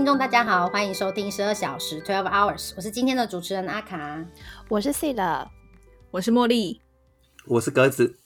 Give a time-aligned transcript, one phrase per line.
[0.00, 4.24] 听众大家好，欢迎收听十二小时 （Twelve Hours），我是今天的主持人阿卡。
[4.70, 5.50] 我是 C 了，
[6.10, 6.80] 我是茉莉，
[7.46, 8.16] 我是鸽子。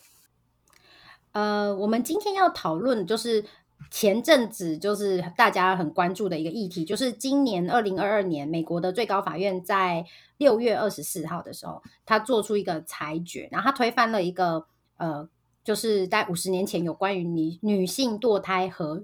[1.32, 3.44] 呃，我们今天要讨论就是
[3.90, 10.06] 前阵子就是大家很关注的一个议题，就是今年二零二二年美国的最高法院在
[10.36, 14.64] 六月二十四号的时候，他做出一个裁决，然后他推翻了一个
[14.96, 15.28] 呃，
[15.64, 19.02] 就是在五十年前有关于女女性堕胎和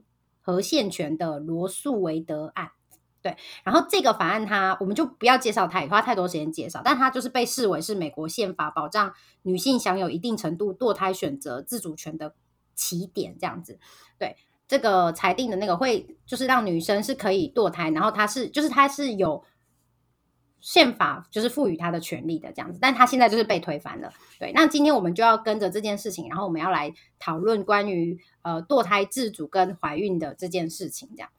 [0.51, 2.71] 和宪权的罗素维德案。
[3.23, 12.35] 对，然后这个法案它我们就不要介绍太花太多时间介绍，但它就是被视为是美国宪法保障女性享有一定程度堕胎选择自主权的
[12.75, 13.79] 起点，这样子。
[14.19, 14.37] 对，
[14.67, 19.45] 这个裁定的那个会就是让女生是可以堕胎，然后它是就是它是有
[20.61, 24.13] 宪法就是赋予他的权利的这样子，但他现在就是被推翻了。
[24.39, 31.31] 对，那今天我们就要跟着这件事情，然后我们要来讨论关于呃堕胎自主跟怀孕的这件事情，这样。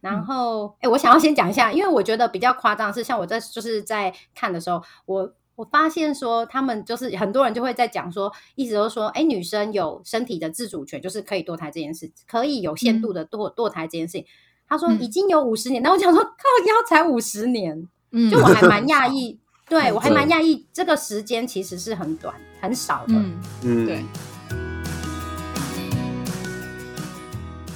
[0.00, 14.24] 然后，哎，我想要先讲一下，因为我觉得比较夸张的是，像我在就是在看的时候，我我发现说，他们就是很多人就会在讲说，意思就是说，哎，女生有身体的自主权，就是可以堕胎这件事，可以有限度的堕堕胎这件事情。
[14.66, 16.30] 他说已经有五十年，那我想说，靠，
[16.66, 17.86] 要才五十年，
[18.30, 23.14] 就我还蛮讶异， 对我还蛮讶异，这个时间其实是很短很少的，
[23.62, 24.04] 嗯，对。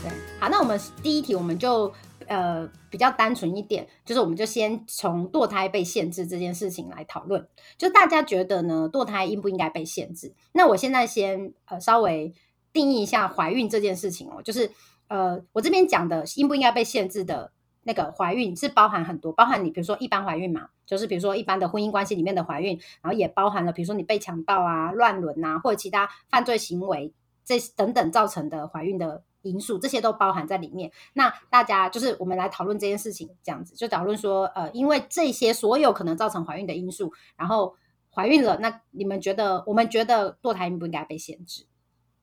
[0.02, 0.10] 对，
[0.40, 1.92] 好，那我们第一题我们就。
[2.26, 7.46] 呃，比较单纯一点，就是我们就先从堕胎被限制这件事情来讨论。
[7.76, 10.32] 就大家觉得呢，堕胎应不应该被限制？
[10.52, 12.32] 那我现在先呃稍微
[12.72, 14.70] 定义一下怀孕这件事情哦，就是
[15.08, 17.52] 呃我这边讲的应不应该被限制的
[17.84, 27.12] 那个怀孕是包含很多，包含你比如说一般怀孕嘛，就是比如说一般的婚姻关系里面的怀孕，然后也包含了比如说你被强暴啊、乱伦啊或者其他犯罪行为
[27.44, 29.22] 这等等造成的怀孕的。
[29.44, 30.90] 因素这些都包含在里面。
[31.12, 37.76] 那大家就是我们来讨论这件事情，这样子就讨论说，呃，因为这些所有可能造成怀孕的因素，然后
[38.08, 41.66] 怀孕了，那你们觉得，我们觉得堕胎应不应该被限制？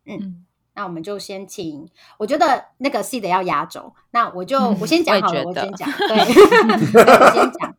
[0.06, 7.76] 嗯，那我们就先请，我觉得那个 C 的要压轴，那我就我先讲好了，我先讲，对，我先讲。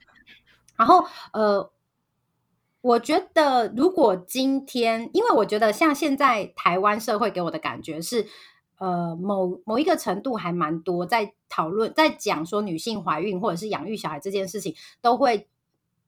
[0.76, 1.70] 然后呃，
[2.81, 8.26] 我觉得如果今天，因为我觉得像现在台湾社会给我的感觉是。
[8.78, 15.48] 呃，某某一个程度还蛮多，在讨论，在讲说女性怀孕或者是养育小孩这件事情，都会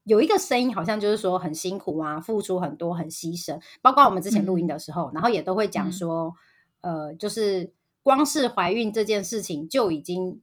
[0.03, 3.61] 有一个声音，好像就是说很辛苦啊，付出很多，很牺牲。
[3.81, 6.35] 包括我们之前录音的时候，然后也都会讲说，
[6.85, 7.73] 呃，就是
[8.03, 10.41] 光是怀孕这件事情就已经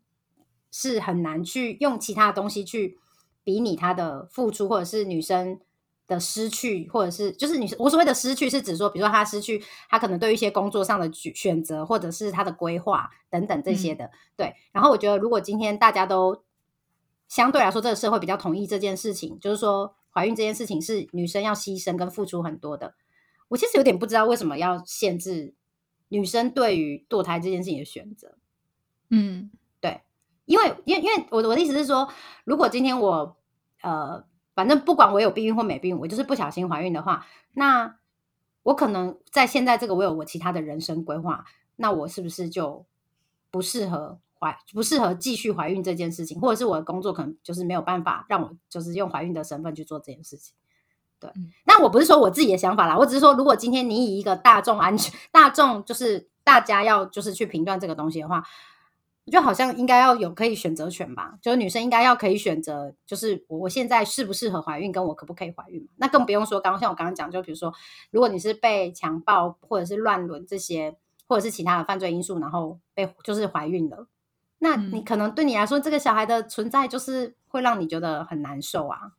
[0.72, 2.98] 是很难去用其他东西去
[3.44, 5.60] 比拟她的付出，或者是女生。
[6.08, 14.12] 的失去，或者是就是你我所谓的失去，是指说，比如说他失去他可能对于一些工作上的选择，或者是他的规划等等这些的。
[14.36, 16.44] 对，然后我觉得，如果今天大家都
[17.30, 22.94] 相对来说，这个社会比较同意这件事情，就是说怀孕这件事情是女生要牺牲跟付出很多的。
[23.48, 25.54] 我其实有点不知道为什么要限制
[26.12, 28.38] 女生对于堕胎这件事情的选择。
[29.10, 29.50] 嗯，
[29.80, 30.02] 对，
[30.46, 32.08] 因为因为因为我我的意思是说，
[32.44, 33.36] 如果今天我
[33.82, 34.24] 呃。
[34.54, 37.98] 反正不管我有避孕或没避孕，我就是不小心怀孕的话，那
[38.64, 41.46] 我可能在现在这个我有我其他的人生规划，
[41.78, 42.86] 那我是不是就
[43.50, 50.54] 不适合怀不适合继续怀孕这件事情，或者是我的工作可能就是没有办法让我就是用怀孕的身份去做这件事情？
[51.22, 51.32] 对，
[51.64, 58.44] 那我不是说我自己的想法啦，我只是说，如果今天你以一个大众安全、大众就是大家要就是去评断这个东西的话。
[59.32, 67.72] 就好像应该要有可以选择权吧，就是女生应该要可以选择，就是我我现在适不适合怀孕，跟我可不可以怀孕那更不用说，刚刚像我刚刚讲，就比如说，
[68.10, 74.08] 如果你是被强暴或者是乱伦这些，或者是其他的犯罪因素，然后被就是怀孕了，
[74.58, 79.12] 那你可能对你来说，这个小孩的存在就是会让你觉得很难受啊，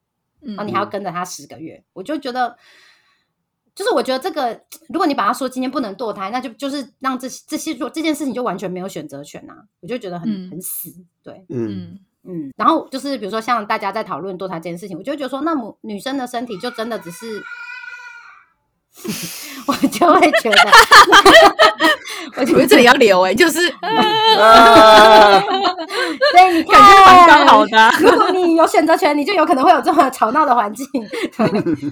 [0.43, 2.57] 然后你还要跟着他十个月，我就觉得。
[3.75, 12.53] 就是我觉得这个，如果你把他说今天不能堕胎，那就就是让这这些做这件事情就完全没有选择权呐，我就觉得很很死，对，嗯嗯。
[12.55, 17.43] 然后就是比如说像大家在讨论堕胎这件事情，我就觉得说，那么女生的身体就真的只是。
[19.67, 20.71] 我就会觉得，
[22.37, 23.77] 我觉得这里要留哎，就是， 所
[26.41, 27.91] 以你看，刚好的。
[28.01, 30.87] 如果你有选择权，你就有可能会有这么吵闹的环境。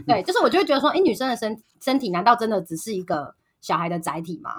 [0.07, 4.53] 对，就是我就会觉得说，哎，女生的身身体难道真的只是一个小孩的载体吗？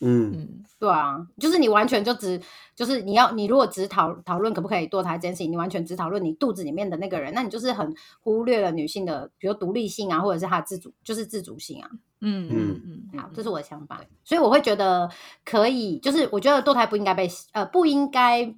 [0.00, 2.40] 嗯嗯，对啊，就是你完全就只
[2.74, 11.90] 就是你要你如果只讨讨论可不可以堕胎这件事情，你完全只讨论你肚子里面的那个人，那你就是很忽略了女性的，比如独立性啊，或者是她的自主，就是自主性啊。
[12.22, 15.10] 嗯嗯嗯，好，这是我的想法，所以我会觉得
[15.44, 18.54] 可以，就是我觉得堕胎不应该被呃不应该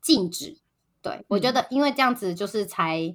[0.00, 0.56] 禁止。
[1.00, 3.12] 对我觉嗯得，因为这样子就是才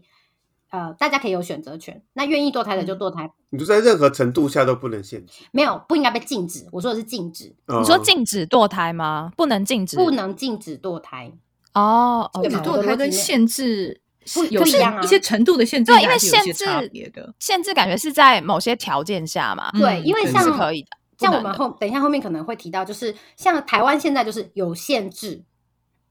[0.70, 2.02] 呃，大家可以有选择权。
[2.14, 5.44] 那愿意堕胎的就嗯堕胎，你就在任何程度下都不能限制。
[5.52, 6.68] 没有不应该被禁止。
[6.72, 9.32] 我说的是禁止，你你说禁止堕胎吗？
[9.38, 11.32] 不能禁止，不能禁止堕胎。
[11.74, 12.30] 哦。
[12.34, 14.02] 哦堕胎跟限制
[14.34, 17.34] 不有些不一样啊一些程度的限制，对，因为有些限制差别的。
[17.40, 20.90] 限制感觉是在某些条件下嘛，对，因为像可以的。
[21.18, 25.42] 像我们后等一下后面可能会提到，就是像台湾现在就是有限制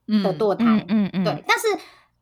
[0.08, 1.66] 嗯的堕胎，嗯嗯嗯，对，但是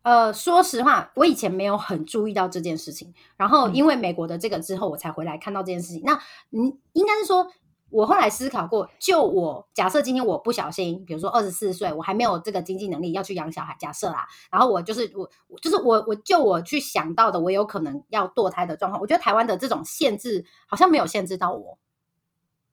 [0.05, 6.03] 呃，说实话，我以前没有很注意到这件事情，然后嗯因为美国的这个之后，我才回来看到这件事情。
[6.05, 6.21] 那
[6.51, 7.51] 你应该是说，
[7.89, 21.79] 我后来思考过，就我假设今天我不小心，比如说二十四岁，我还没有这个经济能力要去养小孩，假设啦，然后我就是我，我就是我，我就我去想到的，我有可能要堕胎的状况，我觉得台湾的这种限制好像没有限制到我。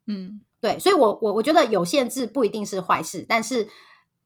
[0.06, 3.69] 嗯，对，所以我我我觉得有限制不一定是坏事，但是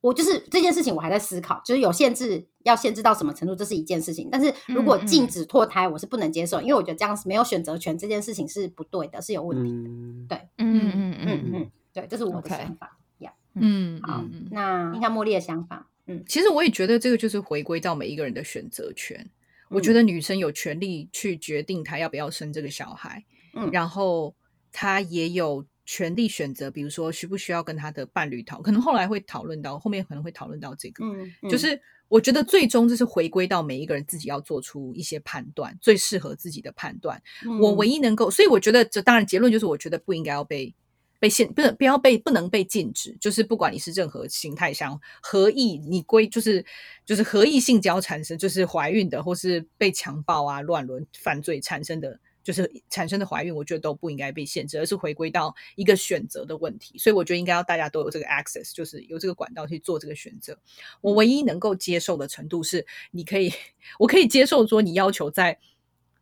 [0.06, 4.30] 我就是这件事情我还在思考，就是有限制要限制到什么程度，这是一件事情。
[4.31, 9.72] 但是如果禁止堕胎，我是不能接受，因为我觉得这样是没有选择权，这件事情是不对的，是有问题。
[9.72, 13.00] 嗯，对，嗯嗯嗯嗯嗯，对，这是我的想法。
[13.18, 15.90] 呀，嗯好那听一下茉莉的想法。
[16.06, 19.28] 嗯，其实我也觉得这个就是回归到每一个人的选择权。
[19.69, 23.25] 我觉得得女生有权利去决定她要不要生这个小孩，
[23.56, 24.36] 嗯然后
[24.72, 31.06] 她也有权利选择，比如说需不需要跟他的伴侣讨，可能后来会讨论到，后面可能会讨论到这个。
[31.06, 37.22] 嗯，嗯就是我觉得最终就是回归到每一个人自己要做出一些判断，最适合自己的判断。
[37.62, 40.74] 我唯一一能够，所以我觉得这当然结论就是，我觉得不应该要被
[41.20, 46.66] 被限，不是不要被不能被禁止，就是不管你是任何形态上合意，你归就是
[47.06, 52.20] 就是合意性交产生，就是怀孕的，或是被强暴啊、乱伦犯罪产生的。
[52.46, 56.98] 就是产生的怀孕，我觉得都不应该被限制，而是回归到一个选择的问题。
[56.98, 60.58] 所以我觉得应该要大家都有这个 access，就是有这个管道去做这个选择。
[61.02, 63.52] 我唯一能够接受的程度是，你可以，
[64.00, 65.60] 我可以接受说你要求在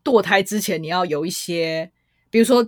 [0.04, 1.92] 堕胎之前你要有一些，
[2.30, 2.68] 比如说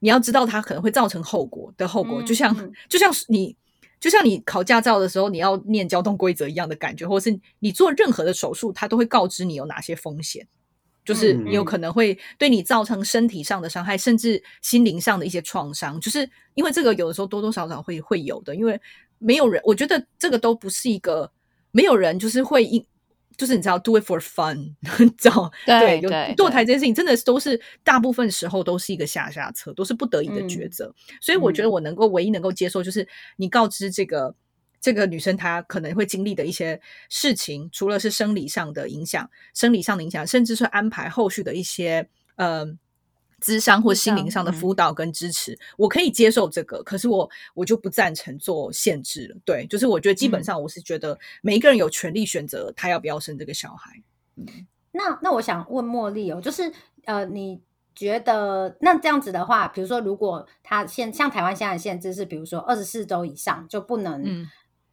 [0.00, 3.56] 你要知道它可能会造成后果的后果，嗯就像嗯就像是你。
[4.00, 10.48] 就像你考驾照的时候，你要念交通规则一样的感觉，或是你做任何的手术，它都会告知你有哪些风险，
[11.04, 16.00] 就是有可能会对你造成身体上的伤害，甚至心灵上的一些创伤。
[16.00, 18.80] 就是因为这个，有的时候多多少少会会有的，因为
[19.18, 21.30] 没有人，我觉得这个都不是一个
[21.70, 22.84] 没有人就是会因。
[23.34, 30.94] 就是你知道，do it for fun， 你知道有对对堕胎这件事情，真的都是大部分时候都是一个下下策，都是不得已的抉嗯择。
[31.18, 34.32] 所以我觉得我能够唯一能够接受，就是你告知这个
[34.82, 42.06] 这个女生她可能会经历的一些事情，除了是生理上的影响，生理上的影响，甚至是安排后续的一些
[42.36, 42.76] 呃。
[43.44, 49.36] 智商或心灵上的嗯辅导跟支持，我可以接受这个，可是我我就不赞成做限制了。
[49.44, 54.00] 对，就是我觉得基本嗯上我是觉得每一个人有权利选择他要不要生这个小孩。
[54.36, 54.46] 嗯
[54.92, 56.72] 那那我想问茉莉哦，就是
[57.04, 57.60] 呃，你
[57.96, 64.48] 觉得那这样子的话，比如说如果他现像台湾现在的限制是，比如说二十四周以上就不能、嗯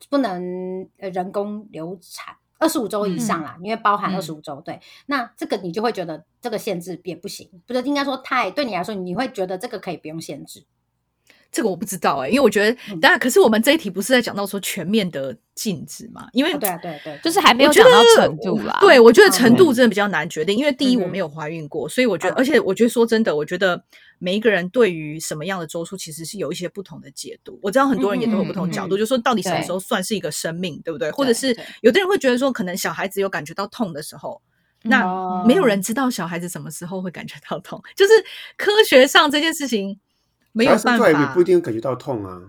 [0.08, 10.64] 不能呃人工流产，二十五周以上啦，因为包含嗯二十五周，对，那这个你就会觉得这个限制也不行，不是应该说太对你来说，你会觉得这个可以不用限制，
[11.52, 16.28] 这个我不知道哎、因为我觉得，嗯当然，可是我们这一题不是在讲到说全面的禁止嘛？
[16.32, 18.78] 因为哦、对啊，对对对，就是还没有讲到程度啦。
[18.82, 23.84] 对，我觉得程嗯度真的比较难决定，因为第一我没有怀孕过，所以我觉得，嗯而且我觉得说真的，我觉得
[24.20, 27.60] 每一个人对于什么样的周数其实是有一些不同的解读。
[27.64, 31.10] 我知道很多人也都有不同角度，嗯嗯嗯就说到底什么对时候算是一个生命，对不对？
[31.12, 31.48] 或者是
[31.82, 34.42] 有的人会觉得说，可能小孩子有感觉到痛的时候。
[34.82, 38.14] 那哦没有人知道小孩子什么时候会感觉到痛，就是
[38.56, 40.00] 科学上这件事情
[40.52, 41.44] 没有办法不一。
[41.44, 42.40] 定感觉到痛啊。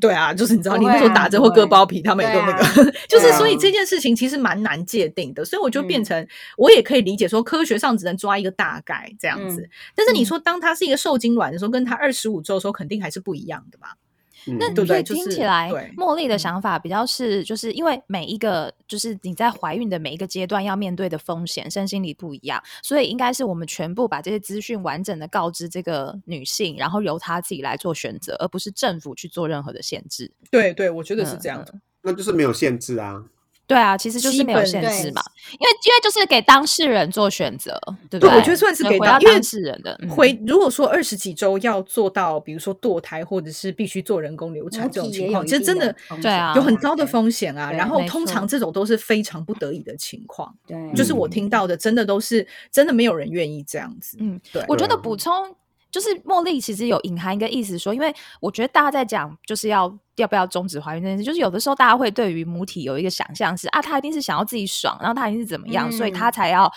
[0.00, 13.88] 对啊，就是你知道，你那时候打针或割包皮，他们也都那个， 对就是所以这件事情其实蛮难界定的，所以我就变嗯成、我也可以理解说，科学上只能抓一个大概这样子，嗯但是你嗯说当它是一个受精卵的时候，跟它二十五周的时候，肯定还是不一样的嘛。
[14.58, 30.30] 那嗯对不所以听起来，茉莉的嗯想法比较是，就是因为每一个就是你在怀孕的每一个阶段要面对的风险、身心里不一样，所以应该是我们全部把这些资讯完整的告知这个女性，然后由她自己来做选择，而不是政府去做任何的限制。
[30.50, 31.74] 对对，我觉得是这样的。
[32.02, 33.24] 那就是没有限制啊。
[33.68, 35.22] 对啊，其实就是没有限制嘛，
[35.52, 38.30] 因为因为就是给当事人做选择，对不对？
[38.30, 47.70] 对我觉得算是对给当当事人的嗯回如果说二十几周要做到，比如说堕胎或者是必须做人工流产母这种情况，其实真的风对啊有很高的对风险啊。
[47.70, 50.50] 然后通常这种都是非常不得已的情况。
[50.66, 54.16] 对，就是我嗯听到的，真的都是真的没有人愿意这样子。
[54.18, 55.30] 嗯，对，我觉得对补充
[55.90, 66.70] 就是茉莉其实有隐含一个意思说，因为我觉得大家在讲就是要要不要终止怀孕这件事，就是有的时候大家会对于母体有一个想象是啊，她一定是想要自己爽，然后她一定是怎么样，所以她嗯才要。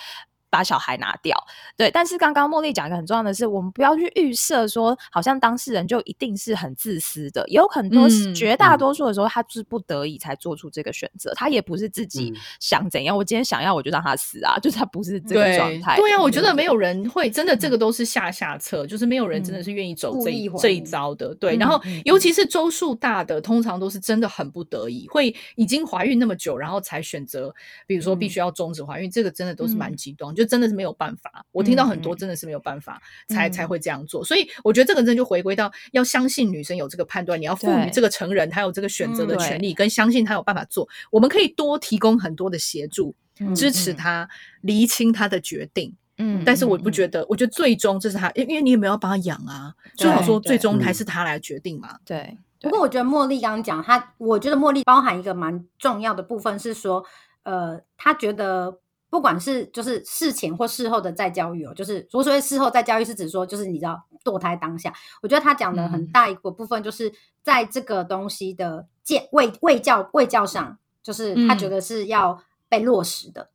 [0.52, 1.34] 把小孩拿掉，
[1.78, 1.90] 对。
[1.90, 15.96] 但是刚刚茉莉讲一个很重要的是，我们不要去预设说，好像当事人就一定是很自私的，也有很多、嗯绝大多数的时候，他是不得已才做出这个选择，他也不是自己嗯想怎样，我今天想要我就让他死啊，就是他不是这个状态。
[15.96, 21.34] 对啊，我觉得没有人会真的，这个都是下下策，就是没有人真的是愿意走这一这一孕招的。
[21.36, 27.54] 对，嗯然后嗯尤其是周数大的，通常都是真的很不得已，会已经怀孕那么久，然后才选择，
[27.86, 31.44] 比如说必须要终止怀孕，这个真的都是蛮嗯极端，就真的是没有办法。
[31.52, 34.24] 我听到很多嗯真的是没有办法，才才嗯会这样做。
[34.24, 40.88] 所以我觉得这个真的就回归到要相信女生有这个判断，你要赋予这个成人他有这个选择的嗯权利，跟相信他有办法做。
[41.10, 43.14] 我们可以多提供很多的协助。
[43.40, 44.28] 嗯支持嗯他
[44.60, 51.96] 厘清他的决定，嗯但是我不觉得，我觉得最终这是他，因因为你也没有要帮他养啊，所以我说最终还是他来决定嘛。
[52.04, 52.36] 对。
[52.60, 57.02] 不过我觉得茉莉刚刚讲，她我觉得茉莉包含一个蛮重要的部分是说，
[57.42, 58.78] 呃，她觉得
[59.12, 64.90] 不管是就是事前或事后的再教育哦，就是我所谓事后再教育是指说，就是你知道堕胎当下，
[65.20, 66.06] 我觉得他讲的很嗯。
[66.10, 71.70] 大一个部分就是在这个东西的建卫卫教卫教上，就是他觉嗯。
[71.72, 73.50] 得是要被落实的，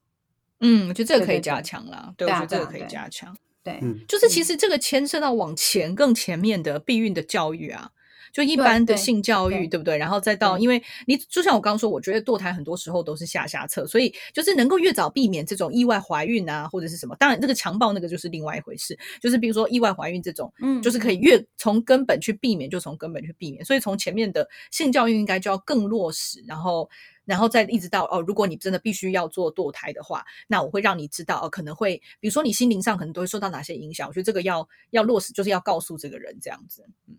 [0.60, 3.36] 嗯，我觉得这个可以加强啦，对，对啊我觉得这个可以对啊对加强。
[3.64, 7.90] 对，嗯，就是其实这个牵涉到往前更前面的避孕的教育啊，
[8.32, 9.98] 就一般的性教育，对对不对？
[9.98, 17.16] 然后再到，因为你就像我刚刚说，我觉得堕胎很多时候都是下下策，所以就是能够越早避免这种意外怀孕啊，或者是什么。
[17.16, 23.64] 当然，这个强暴那个就是另外一回事，就是比如说意外怀孕这种，嗯就是可以越从根本去避免，就从根本去避免。
[23.66, 26.90] 所以从前面的性教育应该就要更落实，然后。
[27.28, 34.08] 然后再一直到哦，如果你真的必须要做堕胎的话，那我会让你知道哦，可能会比如说你心灵上可能都会受到哪些影响。
[34.08, 36.88] 我觉得这个要要落实，就是要告诉这个人这样子。
[37.06, 37.18] 嗯，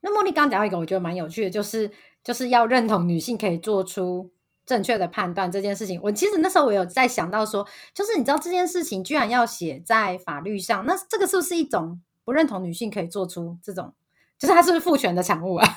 [0.00, 1.90] 那茉莉刚刚讲到一个我觉得蛮有趣的，就是
[2.22, 4.30] 就是要认同女性可以做出
[4.66, 6.00] 正确的判断这件事情。
[6.02, 13.94] 我其实那时候我有在想到说，就是你知道这件事情居然要写在法律上，那这个是不是一种不认同女性可以做出这种，
[14.38, 15.66] 就是它是不是父权的产物啊？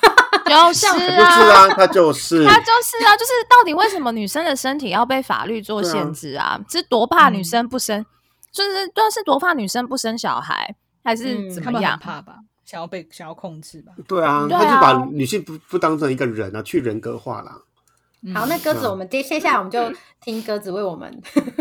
[0.49, 6.59] 就是他就是啊，啊，他就是，他就是啊，就是到底为什么女生的身体要被法律做限制啊？
[6.67, 8.03] 是多怕女嗯生不生，
[8.51, 10.75] 就是就是多怕女生不生小孩，
[11.09, 11.97] 还是怎么样？
[11.99, 12.35] 怕吧，
[12.65, 13.91] 想要被想要控制吧。
[14.07, 17.57] 对啊，对他就把啊女性不不当成一个人啊，去人格化啦。
[18.33, 19.79] 好，那鸽子，嗯我们接接下来我们就
[20.21, 21.09] 听鸽子为我们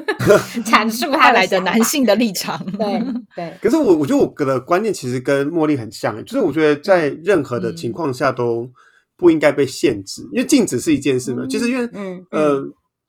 [0.66, 1.82] 阐述他派来的男。
[1.84, 3.00] 性的立场，对
[3.34, 8.68] 对，可是我我觉得我的观念其实跟茉莉很像，就是我觉得在任何的情况下都
[9.16, 11.46] 不应该被限制，因为禁止是一件事嘛。
[11.48, 12.62] 其实因为嗯呃，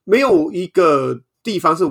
[0.06, 1.84] 没有一个地方是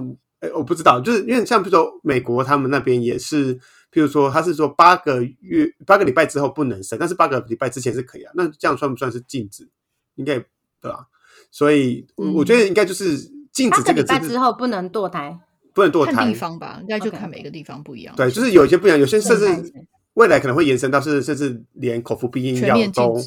[0.54, 3.58] 我不知道，就是因为像比如说美国他们那边也是，
[3.90, 8.32] 譬如说他是说八个月八个礼拜之后不能生，但是八个礼拜之前是可以啊。
[8.34, 9.68] 那这样算不算是禁止？
[10.16, 10.38] 应该
[10.80, 11.06] 对吧？
[11.50, 13.16] 所以我我觉得应该就是
[13.52, 15.38] 禁止八个礼这个字拜之后不能堕胎，
[15.72, 16.34] 不能堕胎看地。
[16.34, 18.14] 方吧，应该就看每个地方不一样。
[18.16, 19.72] 对，就是有一些不一样，有些甚至
[20.14, 23.18] 未来可能会延伸到是甚至连口服避孕全药都。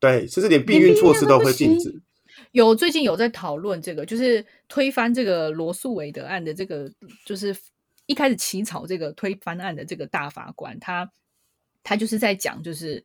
[0.00, 2.02] 对，甚至连避孕孕措施都会禁止。
[2.50, 6.90] 有最近有在讨论这个，就是推翻这个罗素韦德案的这个，
[7.24, 7.54] 就是
[8.12, 11.10] 一开始起草这个推翻案的这个大法官，他
[11.82, 13.04] 他就是在讲，就是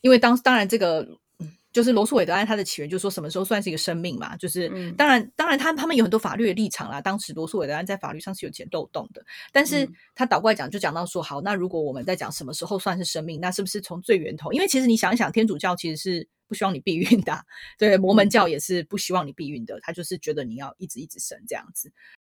[0.00, 1.02] 因为当当然这个。
[1.40, 4.34] 嗯就是罗素韦德案，它的起源就是说什么时候算是一个生命嘛？
[4.38, 6.98] 就是、嗯当然，当然他他们有很多法律的立场啦。
[7.00, 14.50] 当时罗素韦德案在法律上是有些漏洞的，但是嗯他倒过来讲，就讲到说，好，那如果我们在讲什么时候算是生命，那是不是从最源头？
[14.50, 17.44] 因为其实你想一想，天主教其实是不希望你避孕的啊、
[17.76, 21.92] 对，摩门嗯教也是不希望你避孕的，他就是觉得你要一直一直生这样子。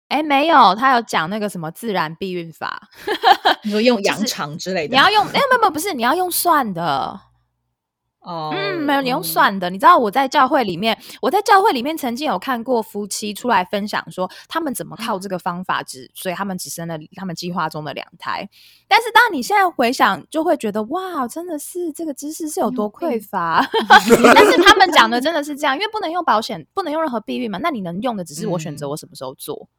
[0.09, 2.89] 哎，没有，他有讲那个什么自然避孕法，
[3.63, 7.21] 你说用 羊肠之类的，你要用， 没有没有没有，不是，你要用算的。
[8.21, 9.69] 哦，嗯，没有，你用算的。
[9.69, 18.47] 你知道我在教会里面，我在教会里面曾经有看过夫妻出来分享说，他们怎么靠这个方法只，所以他们只生了他们计划中的两胎。
[18.89, 23.65] 但是当你现在回想，就会觉得哇，真的是这个知识是有多匮乏。
[24.35, 29.69] 但是他们讲的真的是这样，因为不能用保险，不能用任何避孕嘛，那你能用的只是我选择嗯我什么时候做。
[29.71, 29.78] 嗯，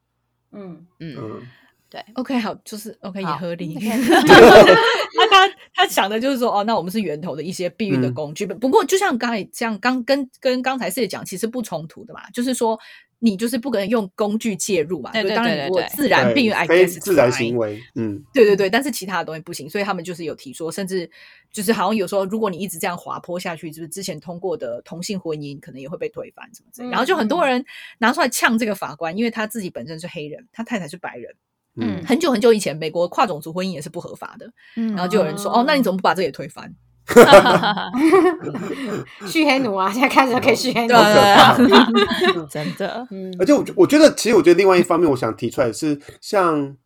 [0.52, 1.42] 嗯，嗯。
[1.88, 3.74] 对，OK，好，就是 OK 也合理。
[3.76, 3.88] OK
[5.18, 8.14] 他他他想的就是说，哦，那我们是源头的一些避孕的嗯。
[8.14, 8.46] 工具。
[8.46, 12.78] 不过，就像刚才这样，刚跟跟刚才四姐讲，其实不冲突的嘛，就是说
[13.20, 15.12] 你就是不可能用工具介入嘛。
[15.12, 21.08] 对对就当然，如果对对对自然避孕，I 非 guess 自然行为，嗯，对对对，但是其他的东西不行，所以他们就是有提说，甚至
[21.52, 26.90] 就是好像有时候，如果你一直这样滑坡下去，就是之前通过的同性婚姻可能也会被推翻什么之类的。
[26.92, 27.64] 然后就很多人
[27.98, 31.34] 拿出来呛这个法官，因为他自己本身是黑人，他太太是白人，
[31.76, 36.74] 嗯，很久很久以前，美国跨种族婚姻也是不合法的，嗯然后就有人说，哦，那你怎么不把这也推翻？
[39.26, 40.96] 续黑奴啊，现在开始就可以续黑奴对。
[40.96, 46.76] 啊对啊， 真的，嗯而且我觉我觉得，其实我觉得另外一方面，我想提出来的是，像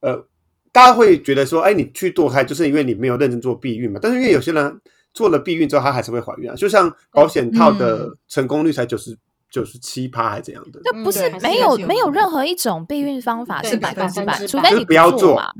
[0.00, 0.26] 呃，
[0.72, 3.98] 大家会觉得说，哎，你去堕胎就是因为你没有认真做避孕嘛？
[4.02, 4.80] 但是因为有些人
[5.14, 9.16] 做了避孕之后，他还是会怀孕啊，就像保险套的成功率才九十
[9.50, 15.50] 九十七趴还怎样的，这不是对没有还是有没有任何一种避孕方法对是百分之百，除非你就是不要做做嘛。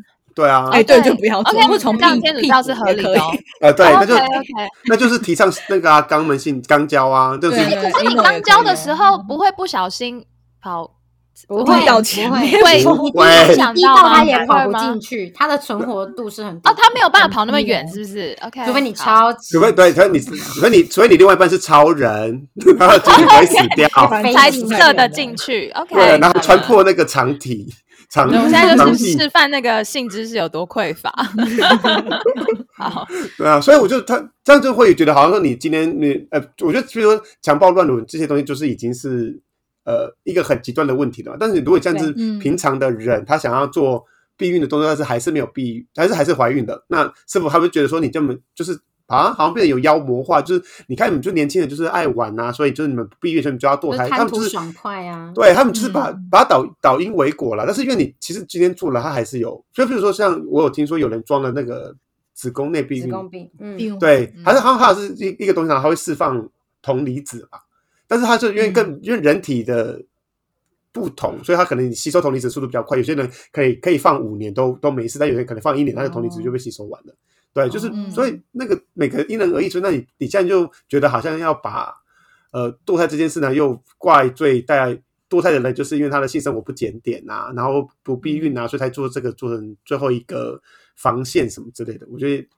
[0.40, 3.30] 对啊，哎，对，就不要做，OK，或从这样屁天主教是合理的哦。
[3.60, 4.46] 呃，对，那就 OK。
[4.86, 10.24] 那就是提倡那个啊，肛门性肛交啊，就是对可是你肛交的时候不会不小心
[10.62, 10.90] 跑，
[11.46, 13.96] 不会不会，会不你会你想滴到？
[13.96, 23.88] 它也跑不进去，它的存活度是很低哦，他没有办法跑那么远，是不是？OK，除非你超级除非对，除非你除非你除非你另外一半是超人，然后自己不会死掉，
[24.22, 25.70] 非才常射得进去。
[25.74, 27.66] OK，对，然后穿破那个长体
[28.16, 31.10] 我们现在就是示范那个性知识有多匮乏。
[32.76, 33.06] 好，
[33.38, 39.40] 对啊，所以我就他这样就会觉得好像说你今天你呃，我觉得比如说强暴乱伦这些东西，就是已经是
[39.84, 41.36] 呃一个很极端的问题了嘛。
[41.38, 44.04] 但是你如果这样子平常的人，他想要做
[44.36, 48.78] 避孕的动作，但是还是没有避，还是还是怀孕的，那是否他会觉得说你这么就是？
[49.10, 55.32] 啊，好像变得有妖魔化，就是你看你们就年轻人就是爱玩呐、所以就是你们不避孕，所以你就要堕胎，他们就是爽快啊。
[55.34, 61.92] 对他们就是把、嗯把它导导因为果了，但是因为你其实今天做了，它还是有，所以比如说像我有听说有人装了那个
[62.34, 66.48] 子宫内避孕，子宫病，嗯，病对，嗯还是好像它是一一个东西，它会释放
[66.80, 67.58] 铜离子吧，
[68.06, 70.00] 但是它就因为更、因为人体的
[70.92, 77.14] 不同，所以它可能吸收铜离子速度比较快，有些人可以可以放五年都都没事，但有些人可能放一年，它的铜离子就被吸收完了。
[77.52, 78.10] 对，就是、嗯。
[78.10, 81.94] 所以那个每个因人而异，所以那你你现在就觉得好像要把
[82.52, 90.60] 呃堕胎这件事呢，又怪罪在堕胎的人，就是因为他的性生活不检点啊，然后不避孕啊，所以才做这个做成最后一个
[90.96, 92.06] 防线什么之类的。
[92.10, 92.48] 我觉得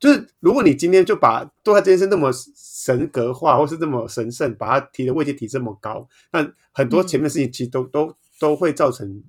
[0.00, 9.22] 就是如果你今天就把堕胎这件事那么神格化，或是这么神圣，把它提的位阶提这么高，那很多前面事情其实都、都都会造成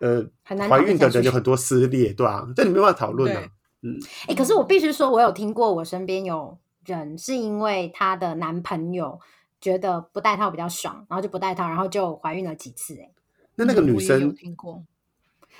[0.00, 0.24] 呃
[0.68, 3.42] 怀孕的人有很多撕裂，对啊，这你没办法讨论啊
[3.80, 3.90] 对。
[4.28, 9.18] 哎、可是我必须说，我有听过，我身边有人是因为她的男朋友
[9.60, 13.10] 觉得不戴套比较爽，然后就不戴套，然后就怀孕了几次、哎，
[13.56, 14.82] 那那个女生我听过，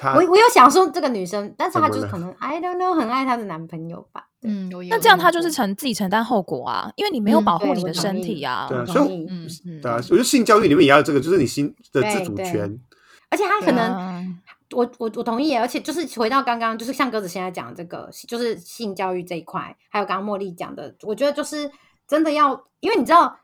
[0.02, 4.26] 我我有想说这个女生，但是她就是可能 I don't know 很爱她的男朋友吧。
[4.42, 8.66] 嗯，那这样有听过他就是承自己承担后果啊，因为你没有嗯保护你的身体啊。
[8.70, 12.80] 对啊所以嗯嗯对啊，我觉得性教育里面也要有这个，就是你心的自主权。
[13.28, 14.26] 而且她可能，啊
[14.74, 21.70] 我我我同意，而且就是回到刚刚，就是像鸽子现在讲的这个，就是性教育这一块，还有刚刚茉莉讲的，我觉得就是
[22.06, 23.38] 真的要，因为你知道，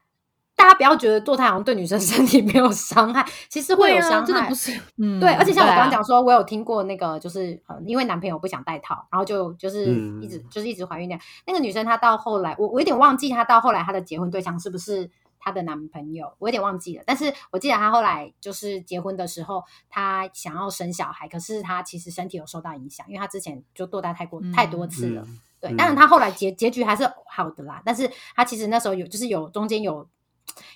[0.54, 11.20] 大家不要觉得堕胎好像对女生 身体没有伤害，其实会有伤害，啊真的不是，嗯，对，而且像我刚刚讲说，我有听过那个，就是呃，因为男朋友不想戴套，然后就就是嗯一直、就是一直怀孕那样。
[11.46, 15.10] 那个女生，她到后来，我我有点忘记她到后来她的结婚对象是不是
[15.46, 17.04] 她的男朋友，我有点忘记了。
[17.06, 25.22] 但是我记得她后来就是结婚的时候，她想要生小孩，可是她其实身体有受到影响，因为她之前就堕胎太过、太多次了。
[25.22, 30.09] 嗯，对，嗯当然她后来结结局还是好的啦，但是她其实那时候有就是有中间有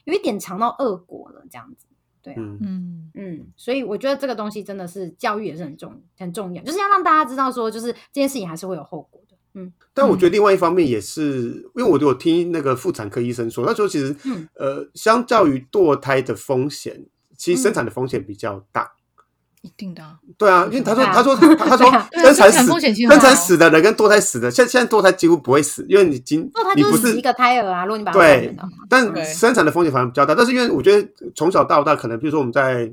[0.05, 1.89] 有一点尝到恶果了，这样子。
[2.23, 9.30] 对啊，嗯，嗯，嗯，所以我觉得这个东西真的是教育也是很重很重要，就是要让大家知道说，就是这件事情还是会有后果的。
[9.55, 9.73] 嗯。
[9.93, 14.49] 但我觉得另外一方面也是，因为我有听那个妇产科医生说，他说其实嗯。
[14.55, 18.93] 呃，相较于堕胎的风险，其实生产的风险比较大。
[19.63, 21.13] 一定的啊，对啊，因为他说啊。
[21.13, 21.87] 他说 他他说
[22.33, 28.57] 生产死生产死的人跟堕胎死的，现现在堕胎几乎不会死，因为你今堕胎你不是就是死一个胎儿啊，如果你把它对
[28.89, 30.35] 但生产的风险反而比较大。
[30.35, 32.91] 但是因为我觉得从小到大，可能比如说我们在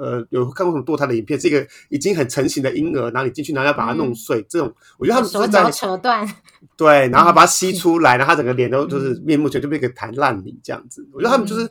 [0.00, 6.26] 呃有看过什么堕胎的影片，这个已经很成型的婴儿，然后你进去，然后要把它弄碎，这种我觉得他们手脚扯断，
[6.76, 11.06] 对，然后他把它吸出来，然后他整个脸都就是面目全就变个弹烂泥这样子。
[11.12, 11.70] 我觉得他们就是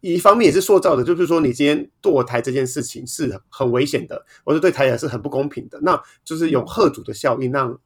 [0.00, 5.78] 一方面也是塑造的，就是说你今天堕胎这件事情是很危险的，或者对胎儿是很不公平的。
[5.82, 7.78] 那就是有贺主的效应，让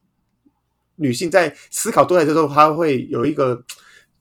[0.95, 3.63] 女性在思考堕胎的时候，她会有一个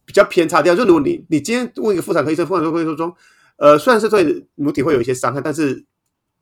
[0.05, 0.75] 比较偏差掉。
[0.75, 3.17] 就如果你你今天问一个妇产科医生，妇产科医生说，
[3.57, 5.85] 呃，虽然是对母体会有一些伤害，但是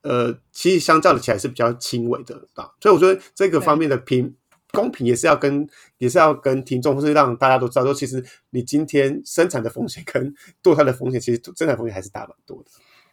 [0.01, 2.71] 呃，其实相较的起来是比较轻微的啊。
[2.79, 4.35] 所以我觉得这个方面的平
[4.71, 12.65] 公平也是要跟也是要跟听众，或是让大家都知道，说其实你今天生产的风险跟 堕胎的风险，其实生产风险还是大蛮多的。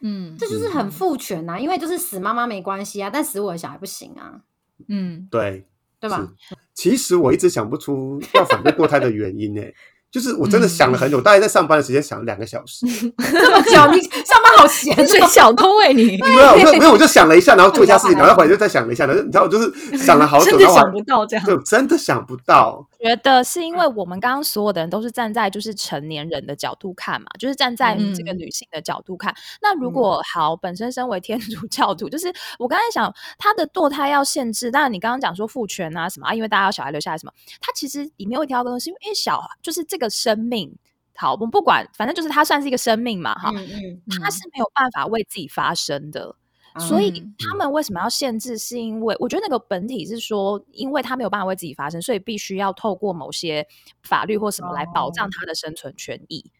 [0.05, 4.41] 嗯这就是很父权呐、因为就是死妈妈没关系啊，但死我的小孩不行啊，
[4.89, 5.65] 嗯，对，
[5.97, 6.27] 对吧？
[6.73, 9.61] 其实我一直想不出要反对堕胎的原因呢、
[10.13, 12.85] 就是我真的想了很久，大概在上班的时间想了两个小时。
[13.17, 21.45] 这么久，你上班妈好闲哦，水小偷哎、你没有，没有，没有，我就想了一下，然后做一下事情， 然后回来就再想了一下，然后你知道，我就是想了好久， 真的然后想不到这样。
[21.45, 22.87] 对，真的想不到。
[22.99, 29.33] 觉得是因为我们刚刚所有的人都是站在就是成年人的角度看嘛，就是站在嗯这个女性的角度看。
[29.61, 40.73] 那如果好，本身身为天主教徒，就是我刚才想他的堕胎要限制，当然你刚刚讲说父权啊什么啊，因为大家要小孩留下来什么，他其实里面有一条东西，因为小就是这个生命。
[41.15, 46.35] 好，我们不管，反正就是它算是一个生命嘛，哈，嗯嗯，它是没有办法为自己发声的。
[46.79, 48.57] 所以嗯他们为什么要限制？
[48.57, 53.67] 是因为我觉得那个本体是说，因为他没有办法为自己发声，所以必须要透过某些
[54.01, 56.51] 法律或什么来保障他的生存权益。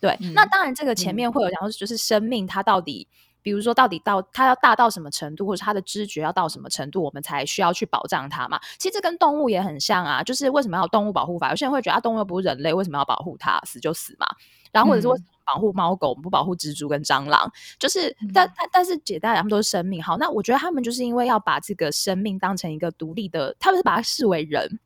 [0.00, 3.08] 对，那当然这个前面会有讲说，就是生命它到底，
[3.48, 8.60] 比如说到底到它要大到什么程度，或者它的知觉要到什么程度，我们才需要去保障它嘛？
[8.76, 11.48] 其实这跟动物也很像啊，就是为什么要有动物保护法？
[11.48, 13.58] 有些人会觉得啊，动物又不是人类，为什么要保护它？
[13.64, 14.26] 死就死嘛。
[14.70, 17.50] 然后或者说为什么保护猫狗，我们不保护蜘蛛跟蟑螂？
[17.78, 20.04] 就是，但但但是姐大他们都是生命。
[20.04, 24.78] 好，那我觉得他们就是因为要把这个生命当成一个独立的，他们是把它视为人。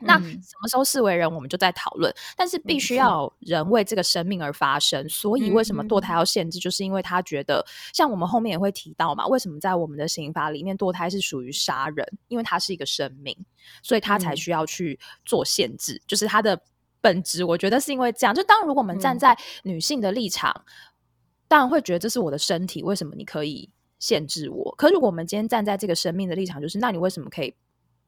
[0.00, 2.12] 那嗯什么时候视为人，我们就在讨论。
[2.36, 5.08] 但是必须要人为这个生命而发生。
[5.08, 12.06] 所以为什么堕胎要限制，就是因为他觉得，像我们后面也会提到嘛，为什么在我们的刑法里面堕胎是属于杀人？
[12.28, 13.36] 因为它是一个生命，
[13.82, 16.00] 所以他才嗯需要去做限制。
[16.06, 16.60] 就是它的
[17.00, 18.34] 本质，我觉得是因为这样。
[18.34, 20.64] 就当如果我们站嗯在女性的立场，
[21.48, 24.74] 当然会觉得这是我的身体，为什么你可以限制我？
[24.76, 27.54] 可如果我们今天站在这个生命的立场，就是那你为什么可以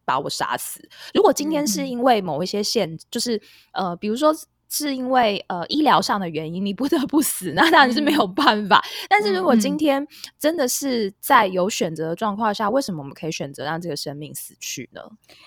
[0.05, 0.81] 把我杀死？
[1.15, 3.41] 如果今天是嗯因为某一些限，就是
[3.73, 4.35] 呃，比如说。
[4.73, 8.81] 是因为呃医疗上的原因，你不得不死，那当然是没有办法。
[9.09, 10.09] 但是如果今嗯天
[10.39, 15.03] 真的是在有选择的状况下，为什么我们可以选择让这个生命死去呢？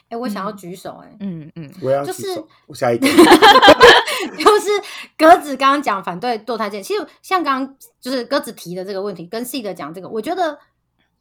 [0.10, 3.08] 哎，我想要嗯举手，哎，嗯嗯，我要就是举手，我下一个。
[4.38, 4.70] 就是
[5.18, 10.60] 鸽子刚刚讲反对堕胎这件，其实像刚刚就是鸽子提的这个问题，跟 C 的讲这个，我觉得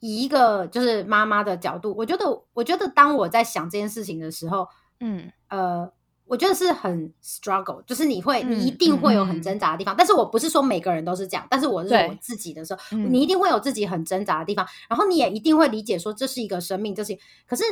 [0.02, 4.66] 以一个就是妈妈的角度，我觉得我觉得当我在想这件事情的时候，
[5.00, 5.30] 嗯。
[5.48, 5.88] 呃，
[6.26, 9.26] 我觉得是很 struggle，就是你会你一嗯定会有嗯。
[9.28, 13.12] 很挣扎的地方，但是我不是说每个人都是这样，但是我是我自己的时候，嗯。
[13.12, 17.62] 你一定会有自己很挣扎的地方，然后你也一定会理解说这是一个生命，这是可是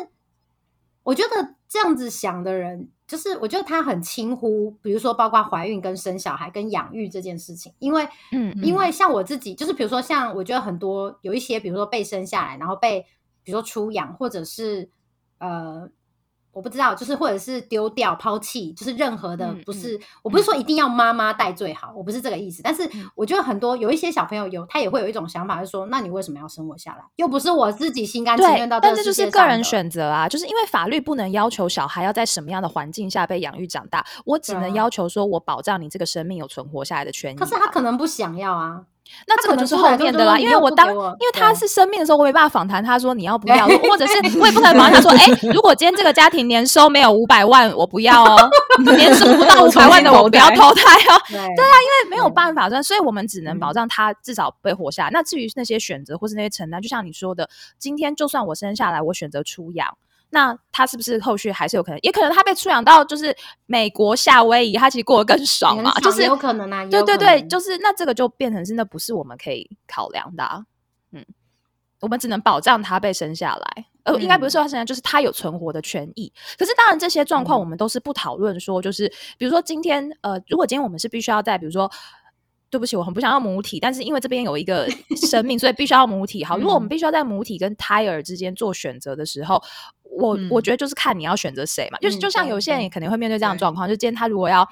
[1.11, 13.05] 我觉得这样子想的人，就是我觉得他很轻忽，比如说包括怀孕跟生小孩跟养育这件事情，因为嗯因为像我自己，就是比如说像我觉得很多有一些，比如说被生下来，然后被
[13.43, 14.89] 比如说出养，或者是
[15.39, 15.91] 呃。
[16.53, 22.63] 我不知道，就是或者是丢掉、抛弃，就是任何的嗯不是，我不是说一定要妈妈带最好，我不是这个意思。
[22.63, 27.05] 但是嗯我觉得很多有一些小朋友有，他也会有一种想法，是说，那你为什么要生我下来？
[27.17, 37.39] 又不是我自己心甘情愿到，这但这就是个人选择啊，就是因为法律不能要求小孩要在什么样的环境下被养育长大，我只能要求说我保障你这个生命有存活下来的权益啊。
[37.39, 38.83] 可是他可能不想要啊，
[39.27, 48.51] 那这个就是后面的啦，因为我当因为他是生病的时候，我没办法访谈他说你要不要， 或者是我也不可能访谈他说，哎、如果今天这个家庭年收没有五百万，我不要哦，
[48.97, 50.83] 年收不到 五百万的我不要投胎
[51.13, 51.21] 哦。
[51.29, 55.11] 对对啊，因为没有办法，所以我们只能保嗯障他至少被活下来。
[55.11, 59.97] 那至于那些选择或是那些承担，就像你说的，今天就算我生下来，我选择出养。
[60.33, 61.99] 那他是不是后续还是有可能？
[62.03, 70.65] 也可能他被出养到就是美国夏威夷，他其实过得更爽嘛，就是有可能啊，对对对，就是那这个就变成是那不是我们可以考量的、啊，
[71.13, 71.25] 嗯，
[72.01, 76.33] 我们只能保障他被生下来，呃，应该不是说他生下来，就是他有存活的权益。
[76.57, 81.91] 可是当然这些状况嗯我们都是不讨论说，就是比如说今天呃，如果今天我们是必须要在比如说。
[82.73, 84.89] 对不起，我很不想要母体，但是因为这边有一个
[85.29, 86.45] 生命，所以必须要母体。
[86.45, 89.61] 好，如果我们嗯必须要在母体跟胎儿之间做选择的时候，
[90.11, 91.99] 我、我嗯觉得就是看你要选择谁嘛。
[92.01, 94.69] 就是嗯就像有些人也可能会面对这样的对状况，就今天他如果要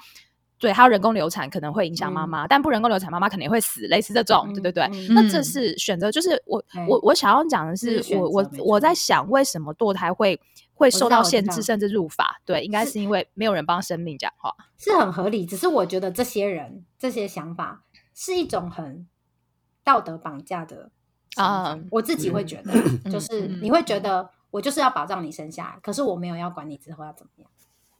[0.57, 4.83] 对他要人工流产，可能会影响妈嗯妈，但不人工流产，妈妈可能也会死，类似这种，对对对。
[4.91, 10.37] 嗯那这嗯是选择，就是我对我我想要讲的是，是我我我在想，为什么堕胎会
[10.73, 12.41] 会受到限制，甚至入法？
[12.45, 14.53] 对，应该是是因为没有人帮生命讲话。
[14.77, 19.07] 是很合理，只是我觉得这些人这些想法是一种很
[19.83, 20.91] 道德绑架的
[21.35, 22.73] 啊我自己会觉得，
[23.09, 27.49] 就是嗯你会觉得我就是要保障你生下来，可是我没有要管你之后要怎么样。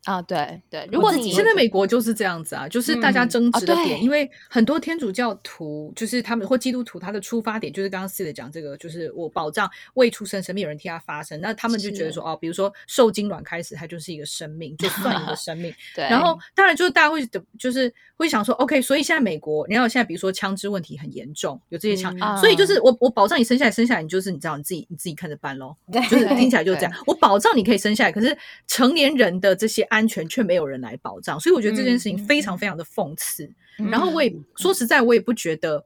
[0.05, 15.73] 啊，对对，如果你现在美国就是这样子啊，就是大家嗯争执的哦点，对因为很多天主教徒就是他们或基督徒，他的出发点就是刚刚 C 的讲这个，就是我保障未出生生命有人替他发声，那他们就觉得说哦，比如说受精卵开始，它就是一个生命，就算一个生命。
[15.93, 25.75] 对，然后当然就是大家会的，就是会想说，OK，所以现在美国，你看现在比如说枪支问题很严重，有这些枪，嗯所以就是我我保障你生下来，生下来你就是你知道你自己你自己看着办咯。
[25.91, 26.93] 对，就是听起来就是这样。
[27.05, 28.35] 我保障你可以生下来，可是
[28.65, 33.43] 成年人的这些安全却没有人来保障，所以我觉得这件事情非常非常的讽刺。
[33.77, 35.85] 嗯然后我也说实在，我也不觉得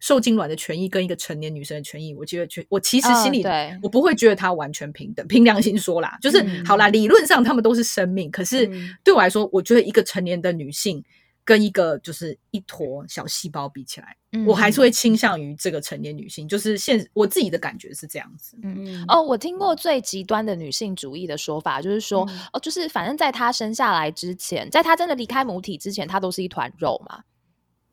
[0.00, 5.26] 受精卵的权益跟一个成年女生的权益，我觉得，我其实嗯心里、对我不会觉得它完全平等。
[5.26, 11.02] 凭良心说啦，就是、嗯好啦，理论上他们都是生命，可是嗯对我来说，我觉得一个成年的女性
[11.44, 16.48] 跟一个就是一坨小细胞比起来，嗯我还是会倾向于这个成年女性。
[16.48, 18.56] 就是现我自己的感觉是这样子。
[18.62, 27.22] 嗯哦，我听过最极端的女性主义的说法，就是说，嗯哦，就是反正在她生下来之前，在她真的离开母体之前，她都是一团肉嘛。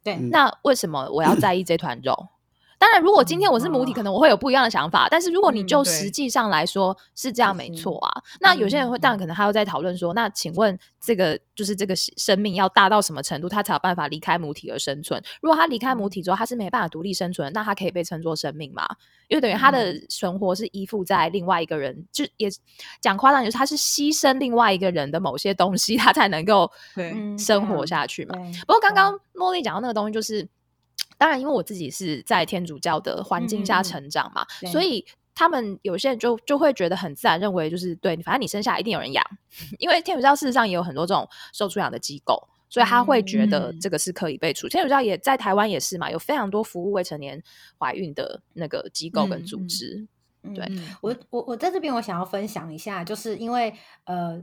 [0.01, 2.27] 对，嗯那为什么我要在意这团肉？
[2.81, 5.07] 当然，如果今天我是母体，哦可能我会有不一样的想法。
[5.07, 8.23] 但是如果你嗯就对实际上来说是这样，没是错啊。
[8.39, 15.21] 那有些人会，嗯当然可能还会在讨论说，那请问这个就是这个生命要大到什么程度，他才有办法离开母体而生存？
[15.43, 18.83] 如果他离开母体之后，他是没办法独立生存，那他可以被称作生命吗？
[19.27, 22.49] 因为等于他的存活是依附在另外一个人，就也
[22.99, 26.71] 讲夸张，就是他是牺牲另外一个人的某些东西，他才能够
[27.37, 28.33] 生活下去嘛。
[28.33, 30.47] 对不过刚刚茉莉讲到那个东西，就是
[31.21, 35.05] 当然，因为我自己是在天主教的环境下成长嘛，对所以
[35.35, 39.23] 他们有些人就就会觉得很自然，认为就是对，反正你生下来一定有人养，
[39.77, 42.47] 因为天主教事实上也有很多这种受出养的机构。
[42.73, 44.65] 所以他会觉得嗯这个是可以被处。
[44.69, 47.43] 天主教也在台湾也是嘛，有非常多服务未成年
[47.77, 50.07] 怀孕的那个机构跟组织。
[50.43, 53.73] 嗯对嗯我我我在这边我想要分享一下，就是因为
[54.05, 54.41] 呃，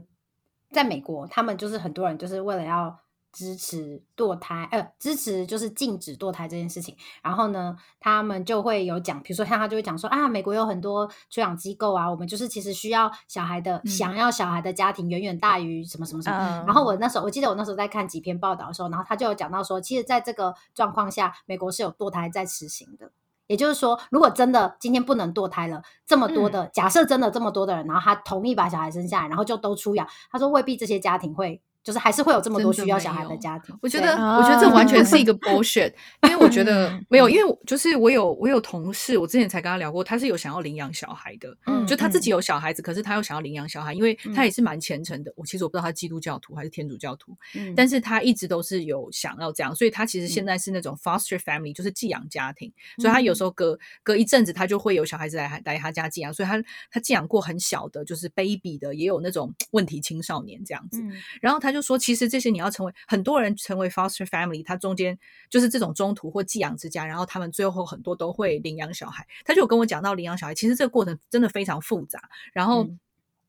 [0.71, 2.99] 在美国，他们就是很多人就是为了要
[3.31, 16.37] 支持堕胎，呃，支持就是禁止堕胎这件事情，然后呢，他们就会有讲，比如说像他就会讲说啊，美国有很多出养机构啊，我们就是其实需要小孩的、嗯想要小孩的家庭远远大于什么什么什么。
[16.37, 23.11] 嗯然后我那时候我记得我那时候在看几篇报道的时候，然后他就有讲到说，其实在这个状况下，美国是有堕胎在实行的。
[23.47, 33.75] 也就是说，如果真的今天不能堕胎了，这么多的、假设真的这么多的人，然后他同意把小孩生下来，然后就都出养，他说未必这些家庭会，就是还是会有这么多需要小孩的家庭。
[33.81, 45.31] 我觉得，我觉得这完全是一个啊 bullshit，因为我觉得嗯没有，因为我就是我有我有同事，我之前才跟他聊过，他是有想要领养小孩的，嗯就他自己有小孩子，可是他又想要领养小孩，因为他嗯也是蛮虔诚的。
[45.37, 50.49] 我其实我不知道他基督教徒还是天主教徒，嗯但是他一直都是有想要这样，所以他其实现嗯。
[50.49, 60.99] 在是那种 foster family，就是寄养家庭，所以他有时候隔隔一阵子他就会有小孩子来来他家寄养，所以他他寄养过很小的，就是 baby 的，也有那种问题青少年这样子。
[61.03, 61.11] 嗯。
[61.39, 65.17] 然后他就说，其实这些你要成为很多人成为 foster family，他中间
[65.49, 69.27] 就是这种中途或寄养之家，然后他们最后很多都会领养小孩。
[69.45, 72.21] 他就有跟我讲到领养小孩，其实这个过程真的非常复杂。
[72.53, 72.99] 然后嗯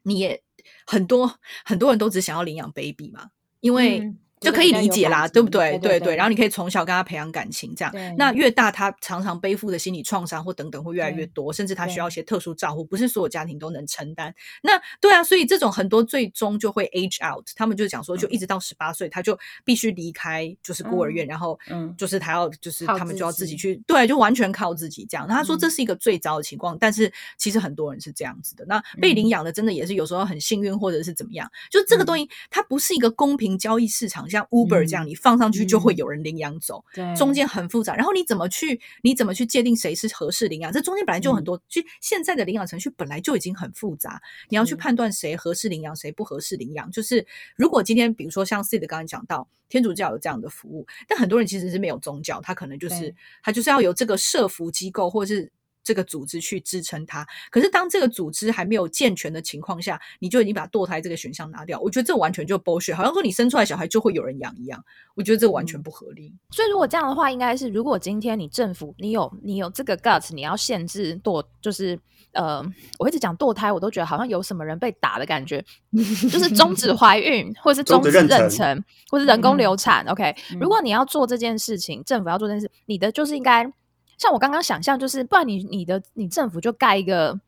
[0.02, 0.42] 你也
[0.86, 3.30] 很多很多人都只想要领养 baby 嘛，
[3.60, 5.78] 因为嗯就可以理解啦，对不对？
[5.78, 14.34] 对对对然后你可以从小跟他培养感情，这样那越大，他常常背负的心理创伤或等等会越来越多，甚至他需要一些特殊照顾，不是所有家庭都能承担。
[14.62, 21.94] 那对啊，所以这种很多最终就会 age out，他们就讲说，就一直到十八岁，他就必须离开就是孤儿院，然后嗯。
[21.96, 23.56] 就是他要就是他们就要自己己。
[23.56, 25.26] 去，对，就完全靠自己这样。
[25.26, 25.58] 那他说嗯。
[25.58, 28.64] 这是一个最糟的情况，但是其实很多人是这样子的。
[28.66, 29.30] 那被领。
[29.30, 36.84] 养的真的也是有时候很幸运，或者是怎么样，就这个东西它不是一个公平交易市场，像 Uber 这样，你放上去就会有人领养走。
[36.94, 40.72] 对中间很复杂，然后你怎么去你怎么去界定谁是合适领养？
[40.72, 46.90] 这中间本来就很多，就现在的领养程序本来就已经很复杂，你要去嗯判断谁合适领养，谁不合适领养。
[46.90, 55.50] 就是如果今天比如说像 C 的刚才讲到天主教有这样的服务，但很多人其实是没有宗教，他可能就是他就是要有这个社服机构或者是。
[55.82, 64.82] 这个组织去支撑它，可是当这个组织还没有健全的情况下，你就已经把堕胎这个选项拿掉，我觉得这完全就 bullshit，好像说你生出来小孩就会有人养一样，
[65.14, 66.32] 我觉得这完全不合理。
[66.50, 71.98] 所以如果这样的话，应该是如果今天你政府你有你有这个 guts，你要限制堕，就是
[72.32, 72.64] 呃，
[72.98, 75.64] 我一直讲堕胎，我都觉得好像有什么人被打的感觉，
[76.30, 80.04] 就是终止怀孕，或是终止妊娠妊娠，或是人工嗯流产。
[80.06, 83.64] OK，、嗯如果你要做这件事情，政府要做这件事，你的就是应该
[84.20, 87.40] 像我刚刚想象，就是不然你你的你政府就盖一个。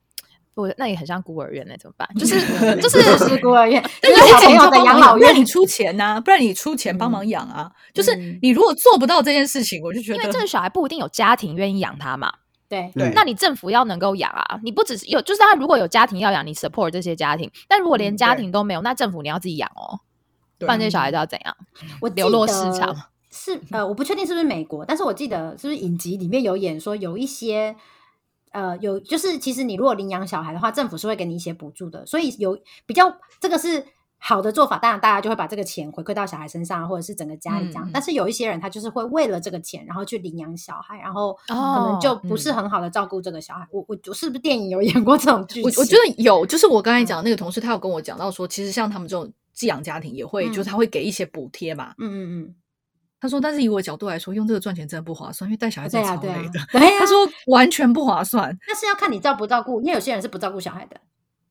[0.54, 2.06] 不，那也很像孤儿院那怎么办？
[2.14, 2.38] 就是
[2.76, 5.44] 就 就是是孤儿院， 那就是小朋友的帮养老院忙不然你。
[5.46, 7.72] 出钱呐、不然你出钱帮忙养啊。
[7.94, 12.30] 就是嗯你如果做不到这件事情，我就觉得因为这个小孩不一定有家庭愿意养他嘛。
[12.68, 20.00] 对对那你政府要能够养啊，你不只是有，就是他如果有家庭要养，你 support 这些家庭，但如果连家庭都没有，那政府你要自己养哦，
[20.58, 21.56] 不对然这些小孩子要怎样？
[22.02, 22.94] 我流落市得场
[23.44, 27.74] 是呃，我不确定是不是美国，但是我记得是不是影集里面有演说有一些
[28.52, 33.84] 呃有就是其实你如果领养小孩的话，政府是会给你一些补助的，所以有比较这个是。
[34.24, 37.90] 好的做法，当然大家就会把这个钱回馈到小孩身上，或者是整个家里这样。
[37.92, 43.66] 但是有一些人，他就是会为了这个钱，然后去领养小孩，然后可哦能就不是嗯很好的照顾这个小孩。
[43.72, 45.64] 我我我是不是电影有演过这种剧情？
[45.64, 51.92] 我我觉得有，就是我刚才嗯讲的那个同事，他有跟我讲到说，其实像他们这种寄养家庭也会，嗯就是他会给一些补贴嘛。
[51.98, 52.54] 嗯嗯嗯，
[53.22, 56.90] 他说，但是以我的角度来说，用这个赚钱真的不划算，因为带小孩真的对啊，对啊超累的。，对啊。
[56.98, 58.58] 他说完全不划算。
[58.66, 61.00] 那是要看你照不照顾，因为有些人是不照顾小孩的。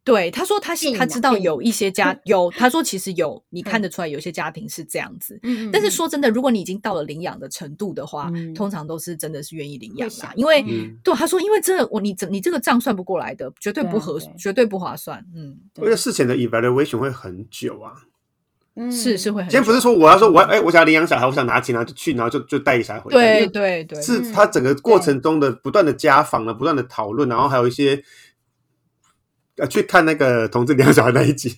[0.04, 5.40] 对，他说他他知道有一些家有，他说其实有，你看嗯得出来有些家庭是这样子。
[5.44, 15.24] 嗯但是说真的，如果你已经到了领养的程度的话，嗯通常都是真的是愿意领养的，因为、嗯对他说，因为这我你这你这个账算不过来的，绝对不合，对绝对不划算。
[15.36, 17.94] 嗯，而且事前的 evaluation 会很久啊。
[18.82, 18.92] 嗯。
[18.92, 23.40] 是是会很今天不是说我要说我要哎、我想要领养小孩，我想拿钱，然后就去，然后就就带一个小孩回来。
[23.40, 28.04] 对对对，嗯是他整个过程中的不断的家访了，不断的讨论，然后还有一些
[29.58, 31.56] 呃去看那个同志领养小孩那一集，啊，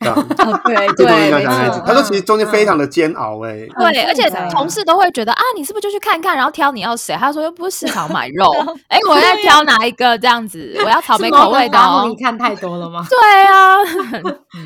[0.00, 0.26] 哦
[0.64, 1.44] 对 对，
[1.84, 7.14] 他说其实中间非常的煎熬、哎、对，而且同事都会觉得啊，你是不是就去看看，然后挑你要谁？
[7.16, 8.50] 他说又不是市场买肉
[8.88, 10.74] 哎，我在挑哪一个这样子？
[10.84, 12.16] 我要草莓口味的哦你。
[12.16, 13.04] 看太多了吗？
[13.10, 13.76] 对啊，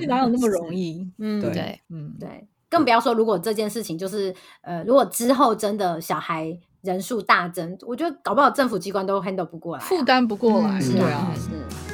[0.08, 1.04] 哪有那么容易？
[1.18, 11.93] 嗯，对对，嗯，对，更不要说如果这件事情就是呃，如果之后真的小孩人数大增，我觉得搞不好政府机关都 handle 不过来啊、负担不过来，嗯是对啊，是。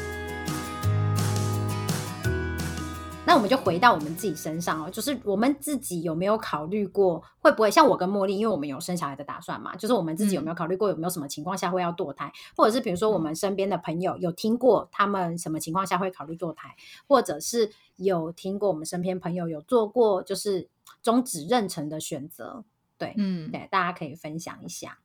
[3.31, 16.75] 那我们就回到我们自己身上哦，就是我们自己有没有考虑过，会不会像我跟茉莉，因为我们有生小孩的打算嘛，就是我们自己有没有考虑过，有没有什么情况下会要堕胎，或者是比如说我们身边的朋友有听过他们什么情况下会考虑堕胎，
[17.07, 20.69] 或者是有听过我们身边朋友有做过就是
[21.01, 22.65] 终止妊娠的选择，
[22.99, 24.99] 对，嗯，对，大家可以分享一下。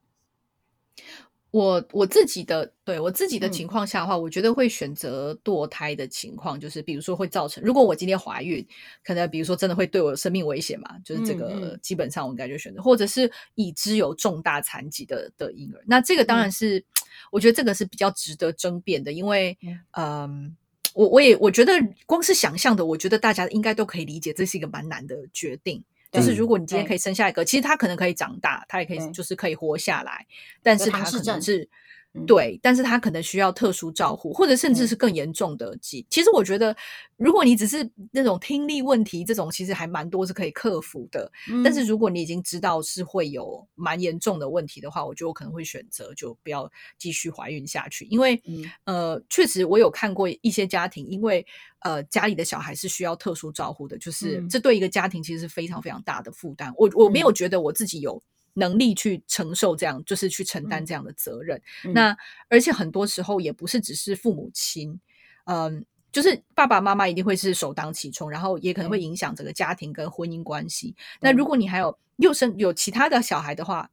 [1.56, 8.68] 我我自己的对我自己的嗯情况下的话，我觉得会选择堕胎的情况，就是比如说会造成，如果我今天怀孕，
[9.06, 16.84] 可能比如说真的会对我有生命危险嘛，就是这嗯个嗯基本上我应该就选择，或者是已知有重大残疾的的婴儿，那这个当然嗯是、
[17.32, 20.58] 我觉得这个是比较值得争辩的，因为嗯嗯。
[20.94, 21.74] 我我也我觉得
[22.06, 25.84] 光是想象的，我觉得大家应该都可以理解，这是一个蛮难的决定。
[26.15, 30.25] 就是如果你今天可以生下一个，其实他可能可以长大，他也可以就是可以活下来，
[30.63, 31.67] 但是他可能是
[32.15, 36.06] 嗯对，但是他可能需要特殊照护，或者甚至嗯是更严重的疾。
[36.10, 36.75] 其实我觉得，
[37.17, 41.30] 如果你只是那种听力问题，这种其实还蛮多是可以克服的。
[41.63, 51.45] 但是嗯如果你已经知道是会有蛮严重的问题的话，我觉得我可能会选择就不要继续怀孕下去，因为、嗯呃，确实我有看过一些家庭，因为
[51.82, 56.73] 呃家里的小孩是需要特殊照护的，就是、嗯这对一个家庭其实是非常非常大的负担。
[56.78, 58.21] 我我没有觉得我自己有。
[58.56, 61.62] 能力去承受这样，就是去承担嗯这样的责任。
[61.86, 61.94] 嗯。
[61.94, 62.18] 那
[62.50, 65.00] 而且很多时候也不是只是父母亲，
[65.46, 70.96] 嗯，就是爸爸妈妈一定会是首当其冲，然后也可能会影响整个家庭跟婚姻关系。
[71.22, 73.89] 那如果你还有又生有其他的小孩的话，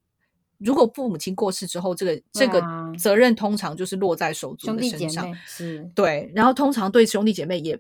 [0.59, 2.63] 如果父母亲过世之后，这个这个
[2.97, 5.91] 责任通常就是落在手足的身上是。
[5.93, 7.77] 对，然后通常对兄弟姐妹也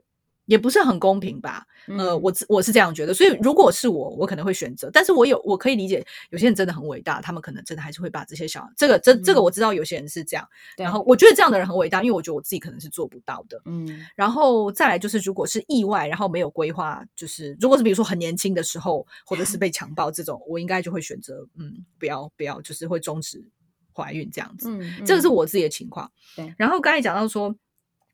[0.52, 1.66] 也不是很公平吧？
[1.88, 13.58] 呃，嗯我自我是这样觉得，所以如果是我，我可能会选择，但是我有我可以理解，有些人真的很伟大，他们可能真的还是会把这些小这个这这个嗯我知道有些人是这样，对然后我觉得这样的人很伟大，因为我觉得我自己可能是做不到的。
[13.64, 23.42] 嗯然后再来就是，如果是意外，然后没有规划，就是如果是比如说很年轻的时候，或者是被强暴这种，我应该就会选择嗯，不要不要，就是会终止
[23.94, 24.68] 怀孕这样子。
[24.70, 26.10] 嗯，这个是嗯我自己的情况。
[26.36, 27.54] 对然后刚才讲到说，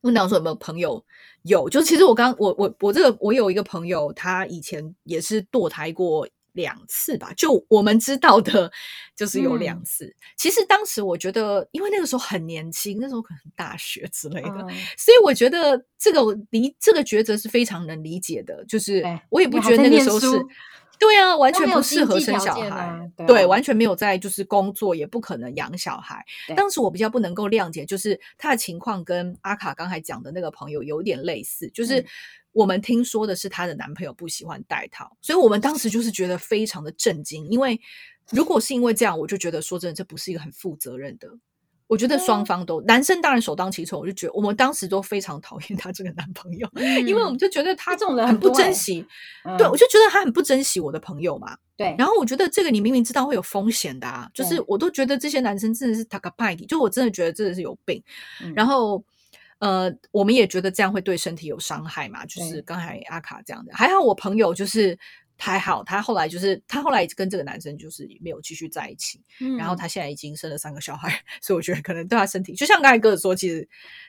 [0.02, 1.04] 问到说有没有朋友
[1.42, 6.28] 有，就其实我刚我我我这个我有一个朋友，他以前也是堕胎过。
[6.54, 8.68] 两次吧，就我们知道的，
[9.14, 10.16] 就是有两嗯次。
[10.36, 18.64] 其实当时我觉得，因为那个时候很年轻，那时候可能大学之类的，嗯所以我觉得这个理这个抉择是非常能理解的。
[18.64, 20.48] 就是我也不觉得那个时候是书，
[20.98, 26.24] 对啊，完全不适合生小孩，对完全没有在就是工作，也不可能养小孩。
[26.46, 32.06] 对当时我比较不能够谅解，就是他的情况跟阿卡刚才讲的那个朋友有点类似，就是嗯
[32.52, 37.80] 我们听说的是她的男朋友不喜欢戴套，所以我们当时就是觉得非常的震惊，因为
[38.30, 41.28] 如果是因为这样，我就觉得说真的，这不是一个很负责任的。
[41.88, 46.68] 我觉得双方都，男生当然首当其冲，我就觉得我们当时都非常讨厌她这个男朋友，
[47.06, 49.04] 因为我们就觉得他这种人很不珍惜，
[49.56, 51.56] 对嗯我就觉得他很不珍惜我的朋友嘛。
[51.76, 58.02] 对，然后我觉得这个你明明知道会有风险的啊，就是我都觉得这些男生真的是塔卡派底，就我真的觉得真的是有病。
[58.44, 59.02] 嗯然后
[59.60, 63.72] 呃，我们也觉得这样会对身体有伤害嘛，就是对刚才阿卡这样的。
[63.74, 64.98] 还好我朋友就是
[65.40, 69.22] 还好，他后来就是他后来跟这个男生就是没有继续在一起，
[69.56, 71.08] 然后嗯他现在已经生了三个小孩，
[71.40, 73.66] 所以我觉得可能对他身体，就像刚才哥哥说，其实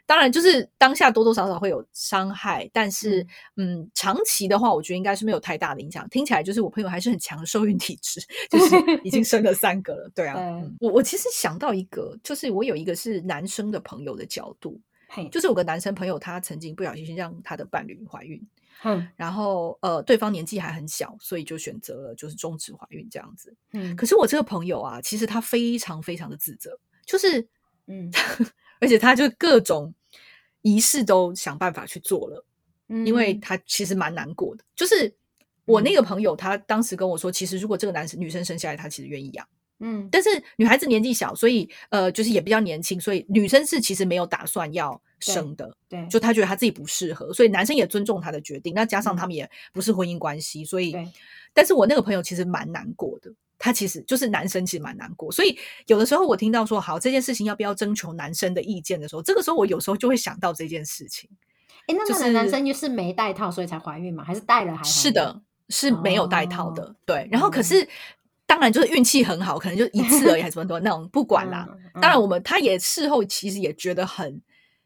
[0.07, 3.25] 当然就是当下多多少少会有伤害，但是
[3.57, 6.09] 嗯长期的话，我觉得应该是没有太大的影响。
[6.09, 8.19] 听起来就是我朋友还是很强的受孕体质，
[8.49, 10.35] 就是已经生了三个了，对啊。
[10.39, 18.41] 嗯我我其实想到一个，就是我有一个是男生的朋友的角度，嘿，就是有个男生朋友，他曾经不小心让他的伴侣怀孕，
[18.83, 23.55] 嗯然后呃，对方年纪还很小，所以就选择了就是终止怀孕这样子。
[23.73, 27.47] 嗯可是我这个朋友啊，其实他非常非常的自责，就是
[27.87, 28.11] 嗯
[28.79, 29.93] 而且他就各种
[30.61, 32.45] 仪式都想办法去做了，
[32.87, 34.63] 嗯，因为他其实蛮难过的。
[34.75, 35.13] 就是
[35.65, 39.47] 我那个朋友，他当时跟我说，其实如果这个男生女生生下来，他其实愿意养。
[39.79, 48.73] 嗯但是女孩子年纪小，所以呃，就是也比较年轻，所以女生是其实没有打算要生的，对，就她觉得她自己不适合，所以男生也尊重她的决定。
[48.73, 50.95] 那加上他们也不是婚姻关系，所以，
[51.53, 53.31] 但是我那个朋友其实蛮难过的。
[53.61, 61.29] 他其实就是男生，其实蛮难过，所以有的时候我听到说好这件事情要不要征求男生的意见的时候，这个时候我有时候就会想到这件事情。
[61.87, 64.23] 哎，那就那个男生就是没戴套，所以才怀孕吗？
[64.23, 64.83] 还是戴了还？
[64.85, 67.27] 是的，是没有戴套的，哦对。
[67.29, 67.85] 然后可哦是
[68.49, 71.67] 当然就是运气很好，可能就一次而已，还是什么的那种，不管啦。
[71.69, 74.41] 嗯当然，我们他也事后其实也觉得很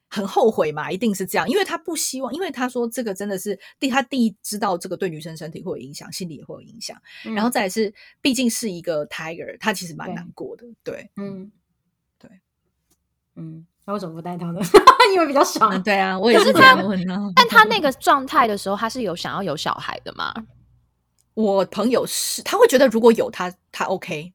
[0.10, 11.52] 很后悔嘛，一定是这样，因为他不希望，因为他说这个真的是第他第一知道这个对女生身体会有影响，心理也会有影响，嗯然后再来是毕竟是一个 tiger，，他其实蛮对难过的，对，嗯，
[12.20, 12.30] 对，
[13.36, 14.60] 嗯，那为什么不戴套呢？
[15.14, 15.84] 因为比较爽嗯，。
[15.84, 17.32] 对啊，我也是是这样问啊。
[17.36, 20.34] 但他那个状态的时候，他是有想要有小孩的吗？
[21.34, 24.34] 我朋友是他会觉得如果有他他 OK，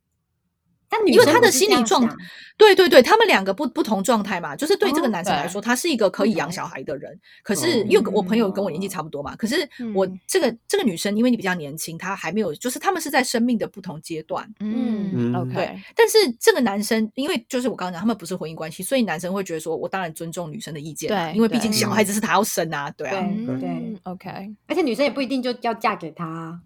[0.88, 2.16] 但因为他的心理状想
[2.56, 7.16] 对对对，他们两个不不同状态嘛，就是对这个男生来说，他是一个可以养小孩的人。
[7.44, 10.04] 可是哦因为我朋友跟我年纪差不多嘛，可是我。
[10.04, 14.46] 嗯这个这个女生，因为你比较年轻，她还没有，就是他们是在生命的不同阶段。
[14.60, 23.26] 嗯嗯，OK，但是这个男生，因为就是我刚刚讲，他们不是婚姻关系，所以男生会觉得说，我当然尊重女生的意见啊，对因为毕竟小孩子是他要生啊，对啊，
[23.58, 24.28] 对，OK，
[24.66, 26.60] 而且女生也不一定就要嫁给他啊，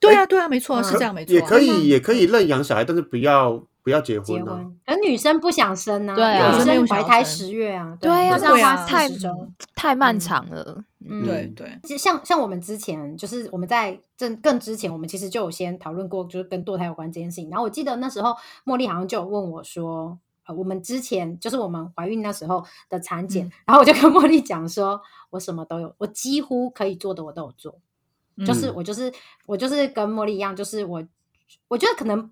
[0.00, 4.54] 对啊，对啊，没错是这样，没错啊，也可以也可以认养小孩，但是不要不要结结婚啊。
[4.56, 4.76] 婚。
[4.86, 9.08] 可女生不想生啊，对啊女女生怀胎十月啊，对啊对啊太。
[9.74, 10.84] 太漫长了。
[11.10, 17.48] 嗯对对，其实像像我们之前，就是我们在更更之前，我们其实就有先讨论过，就是跟堕胎有关这件事情。
[17.48, 18.34] 然后我记得那时候
[18.66, 27.78] 茉莉好像就有问我说，呃，我们之前就是我们怀孕那时候的产检，嗯然后我就跟茉莉讲说，我什么都有，我几乎可以做的我都有做，
[28.46, 29.12] 就是嗯我就是
[29.46, 31.04] 我就是跟茉莉一样，就是我
[31.68, 32.30] 我觉得可能。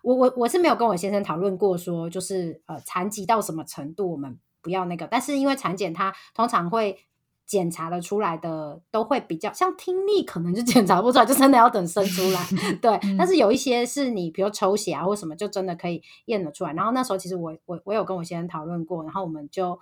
[0.00, 6.96] 我我我是没有跟我先生讨论过说，就是呃残疾到什么程度我们不要那个，但是因为产检它通常会
[7.44, 12.40] 检查的出来的都会比较像听力，可能就 检查不出来，就真的要等生出来。
[12.80, 16.72] 对，但是有一些是你比如抽血啊或什么，就真的可以验得出来。
[16.74, 19.80] 然后那时候其实我我我有跟我先生讨论过，然后我们就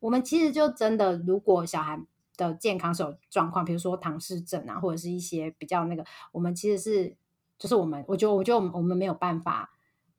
[0.00, 1.98] 我们其实就真的，如果小孩
[2.36, 7.16] 的健康是有状况，比如说唐氏症啊，或者是一些比较那个，我们其实是
[7.58, 9.72] 就是我们，我觉得我觉得我们我们没有办法。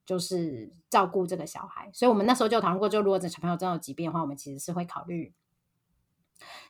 [0.08, 5.34] 就是照顾这个小孩，所以我们那时候就有讨论过，就如果这小朋友真的有疾病的话，我们其实是会考虑，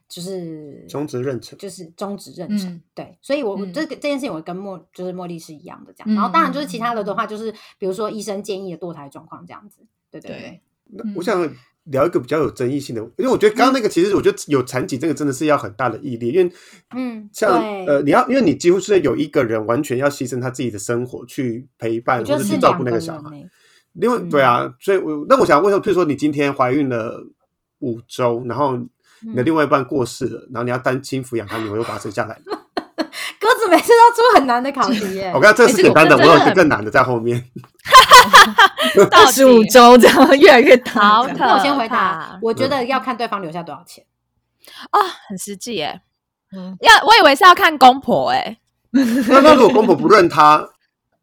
[0.10, 2.68] 就是终止妊娠就是终止妊娠。
[2.68, 6.16] 嗯对，所以我我嗯这个这件事情，我跟茉就是茉莉是一样的这样。
[6.16, 9.86] 然后当然就是其他的的话，就是比如说医生建议的堕胎状况这样子。
[10.10, 11.39] 对对对对，那我想
[11.91, 16.51] 聊一个比较有争议性的，因为我觉得刚刚那个其实我觉得有残疾这个真的是要很大的毅力，因为
[16.95, 23.35] 嗯，像呃你要因为你几乎是有一个人完全要牺牲他自己的生活去陪伴或者去照顾那个小孩。
[23.35, 23.49] 欸
[23.99, 27.25] 另外，对啊，所以我那我想问说，譬如说你今天怀孕了
[27.79, 28.77] 五周，然后
[29.21, 32.57] 你的嗯另外一半过世了，然后你要单亲抚养他，你会把他生下来吗？
[33.72, 35.39] 每次都出很难的考题耶 我。
[35.39, 37.43] 刚才这个是简单的，我有一个更难的在后面。
[39.11, 44.03] 到二十五底周这样越来越大好这样，可那我先回答，我觉得要看对方留下多少钱。
[44.91, 44.99] 啊，
[45.30, 46.01] 很实际耶。
[46.55, 48.57] 嗯要我以为是要看公婆哎，
[48.91, 50.68] 那那如果公婆不认他，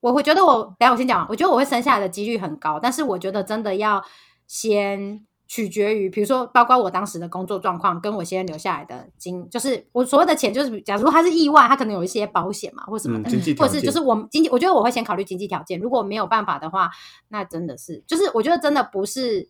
[0.01, 4.05] 我会觉得我，等下我先讲，我觉得我会生下来的几率很高，但是我觉得真的要
[4.47, 5.21] 先
[5.55, 16.91] 取决于，比如说包括我当时的工作状况，跟我先留下来的金，就是我所谓的钱，就是假如他是意外，他可能有一些保险嘛，或什么嗯，的，经济或者是就是我们经济，我觉得我会先考虑经济条件，如果没有办法的话，
[17.29, 19.49] 那真的是，就是我觉得真的不是，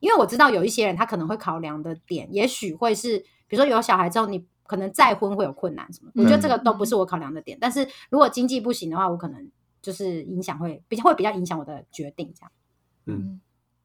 [0.00, 4.46] 因为我知道有一些人他可能会考量的点，也许会是，比如说有小孩之后你。
[4.64, 7.58] 可能再婚会有困难什么，我觉得这个都不是我考量的点。
[7.60, 9.50] 但是如果经济不行的话，我可能
[9.82, 12.50] 就是影响会比较会比较影响我的决定，这样。
[13.04, 13.38] 嗯，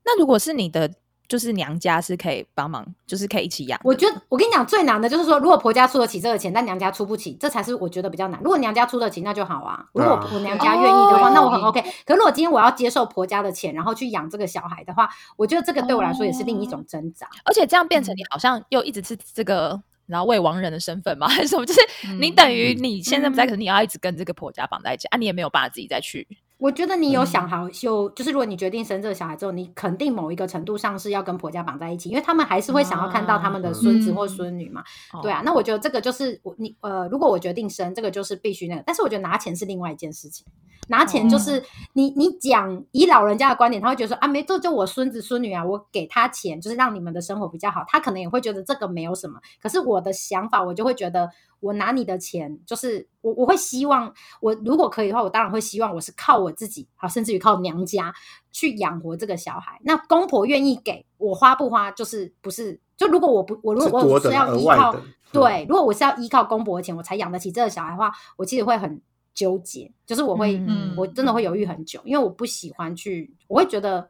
[0.06, 0.90] 那如果是你的，
[1.28, 3.80] 就是娘家是可以帮忙，就是可以一起养。
[3.84, 8.40] 我觉得我跟你讲最难的就是说，如果婆家出得起这个钱，但娘家出不起，这才是我觉得比较难。
[8.42, 9.86] 如果娘家出得起，那就好啊。
[9.94, 11.82] 如果我娘家愿意的话，哦那我很 OK。
[12.06, 17.28] 可是如果今天我要接受婆家的钱，然后去养这个小孩的话，我觉得这个对我来说也是另一种挣扎。
[17.44, 19.82] 而且这样变成嗯你好像又一直是这个。
[20.08, 21.28] 然后未亡人的身份吗？
[21.28, 21.66] 还是什么？
[21.66, 21.82] 就是
[22.18, 26.26] 你等于你现在不在，嗯可是你要一直跟这个婆家绑在一起啊，你也没有办法自己再去
[26.58, 34.84] 我觉得你有嗯想好，就就是如果你决定生这个小孩之后，你肯定某一个程度上是要跟婆家绑在一起，因为他们还是会想要看到他们的孙子或嗯孙女嘛。
[35.14, 40.46] 哦对啊，那我觉得这个就是我你呃，如果我决定生，这个就是必须那个，但是我觉得拿钱是另外一件事情。
[40.90, 41.62] 拿钱就是
[41.94, 49.38] 你你讲以老人家的观点，他会觉得说啊，没这就我孙子孙女啊，我给他钱就是让你们的生活比较好，他可能也会觉得这个没有什么。
[49.62, 51.30] 可是我的想法，我就会觉得
[51.60, 58.14] 我拿你的钱，就是我我会希望我如果可以的话，我当然会希望我是靠我自己，好，甚至于靠娘家
[58.52, 59.78] 去养活这个小孩。
[59.84, 64.96] 那公婆愿意给我花不花，就是不是就如果我不我如果我是要依靠
[65.34, 69.02] 对，如果我是要依靠公婆的钱我才养得起这个小孩的话，我其实会很
[69.34, 74.10] 纠结，就是我会，嗯我真的会犹豫很久，因为我不喜欢去，我会觉得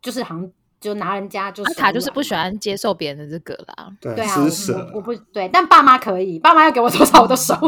[0.00, 0.50] 就是好像
[0.84, 3.88] 就拿人家就是阿卡就是不喜欢接受别人的这个啦。
[3.98, 7.54] 对对啊，我施舍我我不对，但爸妈可以，爸妈要给我多少我都收。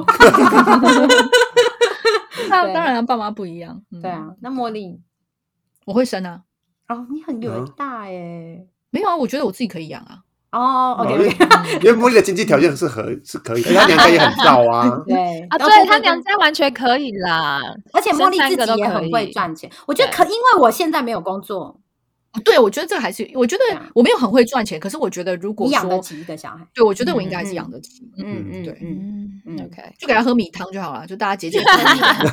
[2.51, 3.81] 那当然，爸妈不一样。
[3.91, 5.01] 嗯对，啊，那茉莉
[5.87, 6.43] 我会生啊。
[6.89, 8.61] 哦，你很伟嗯大哎。
[8.91, 10.19] 没有啊，我觉得我自己可以养啊。
[10.53, 15.03] 哦，OK 因为 OK， 因为茉莉的经济条件是合是可以，而且她娘家也很造啊。
[15.07, 17.61] 对 啊，对他娘家完全可以啦。
[17.93, 21.81] 而且茉莉自己也很会赚钱，我觉得可，因为我现在没有工作，
[22.45, 23.62] 对，我觉得这个还是，我觉得
[23.95, 26.66] 我没有很会赚钱，可是我觉得如果你养得，起一个小孩。
[26.74, 28.03] 对我觉得我应该还是嗯养得起。
[28.18, 31.62] 嗯，嗯嗯对嗯，嗯嗯，OK，就给他喝米汤就好了，就大家节俭。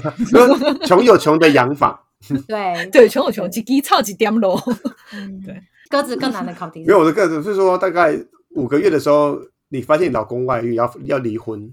[0.86, 2.04] 穷有穷的养法，
[2.48, 4.62] 对， 对，穷有穷，几滴操几点咯。
[5.14, 6.88] 嗯对鸽子更难的考题是。
[6.88, 8.18] 没有我的鸽子是说，大概
[8.56, 9.40] 五个月的时候，
[9.70, 11.72] 你发现你老公外遇要要离婚，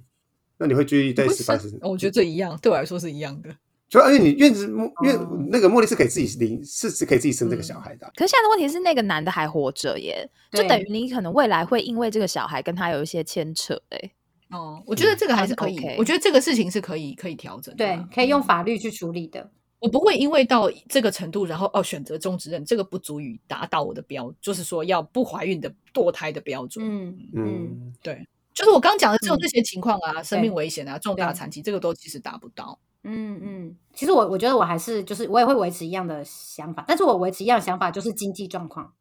[0.59, 1.79] 那你会继续在会十八生十？
[1.81, 3.49] 我觉得这一样，对我来说是一样的。
[3.91, 8.13] 就而且你院子莫，因为哦那个茉莉是可以自己领，是是可以自己生这个小孩的啊。
[8.15, 14.11] 可是现在的问题是，那个男的还活着耶，就等于你可能未来会因为这个小孩跟他有一些牵扯哎。
[14.51, 19.51] 哦，我觉得这个还是可以我觉得这个事情是可以可以调整的对啊。，可以用法律去处理的。
[19.81, 26.85] 我不会因为到这个程度，然后哦选择终止认，这个不足以达到我的标，就是说要不怀孕的堕胎的标准。
[26.87, 28.25] 嗯嗯，嗯，对，
[28.55, 32.79] 就是我刚刚讲的只有嗯这些情况啊，生命危险啊，重大对残疾，这个都其实达不到。
[33.05, 38.93] 嗯嗯，其实我我觉得我还是就是我也会维持一样的想法，但是我维持一样的想法就是经济状况。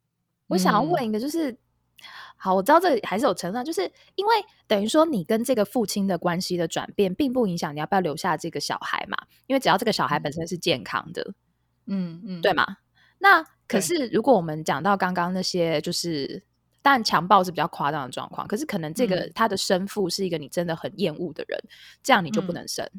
[0.47, 0.89] 我想要嗯。
[0.89, 1.57] 问一个，就是、
[2.37, 4.33] 好，我知道这个还是有成分，就是因为
[4.67, 11.33] 等于说你跟这个父亲的关系的转变，并不影响你要不要留下这个小孩嘛，因为只要这个小孩本身是健康的，
[11.87, 12.65] 嗯嗯，对吗？
[13.19, 16.41] 那可是如果我们讲到刚刚那些，就是
[16.81, 19.31] 当然强暴是比较夸张的状况，可是可能这个、嗯。
[19.35, 21.61] 他的生父是一个你真的很厌恶的人，
[22.01, 22.55] 这样你就不嗯。
[22.55, 22.89] 能生。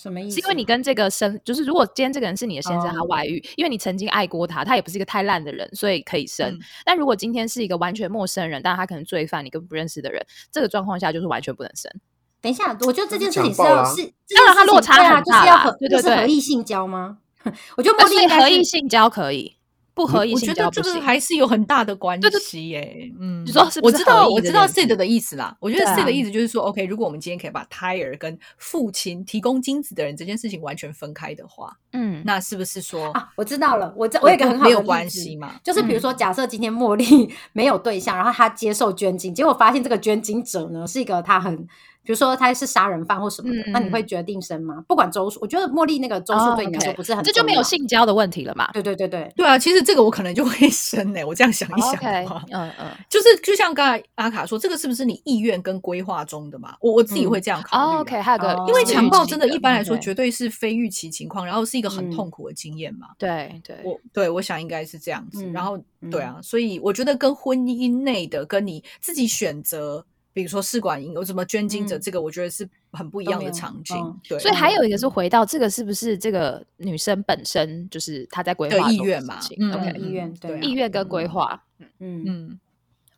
[0.00, 0.36] 什么意思？
[0.36, 6.48] 是因为你跟这个生，就是如果今天这个人是你的先生，他哦外遇，因为你曾经爱过他，他也不是一个太烂的人，所以可以生。
[6.48, 11.92] 嗯但如果今天是一个完全陌生人，但他可能罪犯，你根本不认识的人，这个状况下就是完全不能生。
[12.40, 17.18] 等一下，我觉得这件事情是要是，这当然它件事情落差很大啊就是要合，对对就是合对意性交吗？
[17.76, 19.56] 我觉得而且茉莉应该是合意性交可以，
[19.94, 21.00] 不合意我觉得这个。
[21.00, 23.10] 还是有很大的关系耶。
[23.18, 25.56] 嗯，你说是我知道，我知道 Sid 的意思啦。
[25.60, 35.54] 我觉得 Sid 的意思就是说，OK，如果我们今天可以把胎儿跟父亲提供精子的人这件事情完全分开的话，嗯，那是不是说啊，我知道了，我这我有一个很好的没有关系嘛？
[35.64, 41.66] 就是比如嗯说，假设今天茉莉 没有对象，然后她接受捐精，结果发现这个捐精者呢是一个她很，
[42.02, 44.84] 比如说他是杀人犯或什么的，嗯那你会决定生吗？
[44.88, 47.60] 不管周数，我觉得茉莉那个周数哦对你来说不是很这就没有。
[47.70, 51.94] 性交的问题了嘛对对对对，对啊，其实这个我可能就会生呢、我这样想一想
[52.26, 56.74] 话，嗯嗯，就是就像刚才阿卡说，这个是不是你意愿跟规划中的嘛？
[56.80, 63.08] 我我自己会这样考虑、啊哦，OK，还有个哦因为强暴真的，一般来说对绝对是非预期情况，然后是一个很嗯痛苦的经验嘛。
[63.18, 72.00] 对对，我对我想应该是这样子，嗯然后嗯对啊，所以我觉得跟婚姻内的跟你自己选择，比如说试管婴有什么捐精者，嗯。
[72.00, 73.96] 这个我觉得是很不一样的场景。
[73.96, 74.20] 嗯。
[74.28, 81.88] 对，所以还有一个是回到这个是不是这个女生本身就是她在规划中意愿嘛嗯意愿对啊意愿跟规划，嗯。
[81.98, 82.60] 嗯嗯。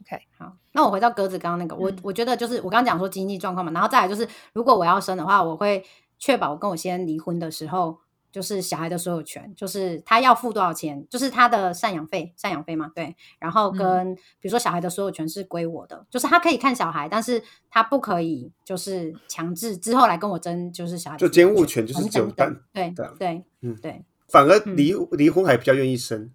[0.05, 1.99] OK，好，那我回到鸽子刚刚那个，我嗯。
[2.03, 5.85] 我觉得就是我刚刚讲说经济状况嘛，然后再来就是，如果我要生的话，我会
[6.19, 7.99] 确保我跟我先离婚的时候，
[8.33, 26.33] 就是小孩的所有权，就是他要付多少钱，就是他的赡养费，赡养费嘛，对，然后跟、比如说小孩的所有权是归我的，就是他可以看小孩，但是他不可以就是强制之后来跟我争，就是小孩就监护权就是等只有单对对嗯对，反而离离婚还比较愿意生，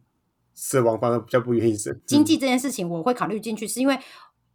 [0.54, 2.00] 死亡反而比较不愿意生。
[2.06, 2.26] 经嗯。
[2.26, 3.98] 济这件事情我会考虑进去，是因为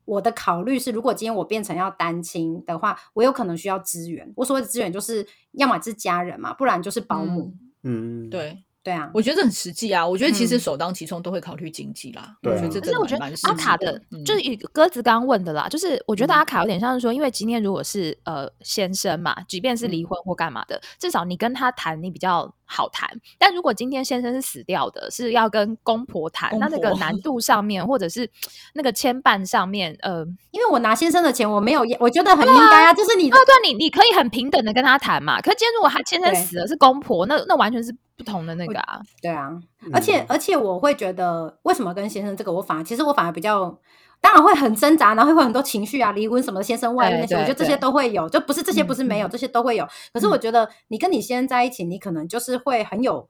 [0.05, 4.33] 我的考虑是，如果今天我变成要单亲的话，我有可能需要资源。
[4.37, 7.53] 我所谓的资源就是要么是家人嘛，不然就是保姆。
[7.85, 10.07] 嗯嗯，对，对啊，我觉得这很实际啊。
[10.07, 12.37] 我觉得其实嗯首当其冲都会考虑经济啦。
[12.43, 23.09] 我觉得这真的可是我觉得阿卡的，嗯就是以鸽子刚刚问的啦，就是我觉得嗯阿卡有点像是说，因为今天如果是呃先生嘛，即便是离婚或干嘛的，至少你跟他谈，你比较好谈。
[23.39, 28.29] 但如果今天先生是死掉的，是要跟公婆谈，公那那个难度上面，或者是
[28.75, 35.41] 那个牵绊上面，呃，因为我拿先生的钱，我没有，我觉得很应该啊，就是你的对对，你你可以很平等的跟他谈嘛。
[35.41, 39.01] 可是今天如果他先生死了是公婆，那那完全是不同的那个啊。
[39.21, 39.51] 对啊，
[39.93, 43.79] 而且而且我会觉得，为什么跟先生这个，我反而其实我反而比较，
[44.21, 49.87] 当然会很挣扎，然后会有很多情绪啊，离婚什么的，先生外遇那些，我觉得这些都会有，就不是这些不是没有，嗯这些都会有。
[50.13, 53.29] 可是我觉得你跟你先生在一起，你可能就是会很有。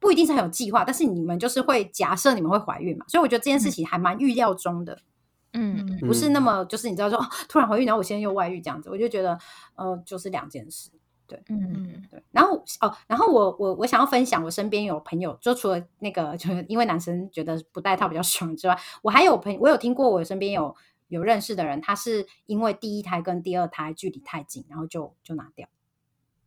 [0.00, 4.96] 不一定是很有计划，但是你们就是会假设你们会怀孕嘛，所以我觉得这件事情还蛮预料中的，
[5.54, 9.36] 嗯，不是那么就是你知道说、哦突然怀孕，然后我现在又外遇这样子，我就觉得
[9.74, 10.90] 呃就是两件事。
[11.48, 20.74] 嗯对，然后哦，然后我我我想要分享，我身边有朋友，就除了那个，就是因为男生觉得不戴套比较爽之外，我还有朋，我有听过我身边有
[21.08, 25.68] 有认识的人，他是因为第一胎跟第二胎距离太近，然后就就拿掉，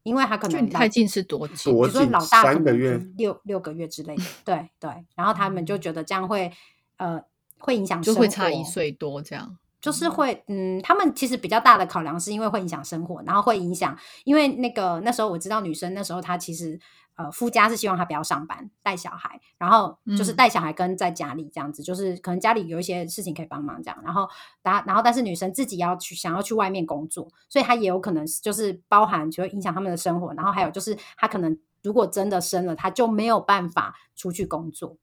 [0.03, 1.73] 因为他可能距离太近是多近？
[1.73, 6.51] 多近比如说老大可能就三个月六六个月之类的，对对，然后他们就觉得这样会
[6.97, 7.23] 呃
[7.59, 9.57] 会影响就生活会差一岁多这样。
[9.81, 16.79] 就是会，嗯，他们其实比较大的考量是因为会影响生活，然后会影响，因为那个那时候我知道女生那时候她其实
[17.15, 24.29] 呃夫家是希望她不要上班带小孩，然后就是嗯带小孩跟在家里这样子，就是可能家里有一些事情可以帮忙这样，然后
[24.61, 34.97] 然然后但是女生自己要去想要去外面工作，所以她也有可能就是包含就会影响他们的生活，然后还有就是她可能如果真的生了，她就没有办法出去工作。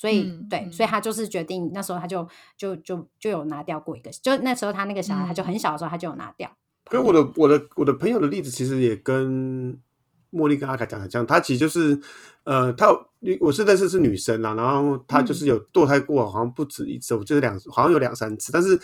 [0.00, 2.26] 所以、嗯对，嗯所以他就是决定那时候他就
[2.56, 6.50] 就就就有拿掉过一个，就那时候他那个小孩他就嗯很小的时候他就有拿掉。
[6.86, 9.78] 跟我的我的我的朋友的例子，其实也跟
[10.32, 12.00] 茉莉跟阿凯讲的像，她其实就是
[12.44, 18.80] 呃，她有我是认识是女生啦，然后她就是有堕胎过，好像不止一次，我记得两好像有两三次，但是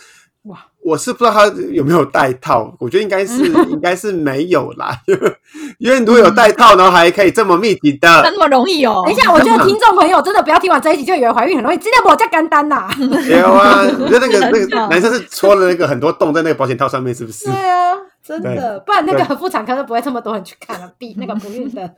[0.47, 4.95] 哇，我是不知道他有没有戴套，我觉得应该是 应该是没有啦，
[5.79, 9.03] 因为如果有戴套，然后还可以这么密集的那，么容易哦？
[9.05, 12.89] 等一下，我觉得听众朋友真的不要听完这一集就以为怀孕很容易，今天我叫干单呐。
[13.29, 17.45] 有啊，我觉得那个那个男生是戳了那个很多洞在那个保险套上面，是不是？
[17.45, 17.93] 对啊，
[18.23, 21.89] 真的不然那个妇产科都不会这么多人去看了，避那个不孕的。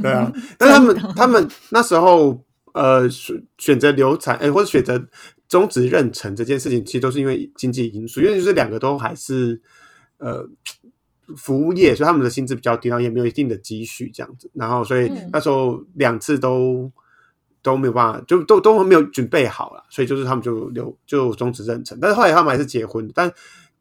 [0.00, 2.38] 对啊，但他们他们那时候
[2.74, 5.00] 呃选选择流产，哎、或者选择
[5.48, 9.60] 终止妊娠这件事情，其实都是因为经济因素，因为就是两个都还是
[10.18, 10.48] 呃
[11.36, 16.90] 服务业，所以他们的薪资比较低，然后也没有一定的积蓄这样子，然后所以嗯那时候两次都。
[17.62, 23.28] 都没有办法，就都都没有准备好了，所以就是他们就留就终止妊娠，但是后来他们还是结婚，但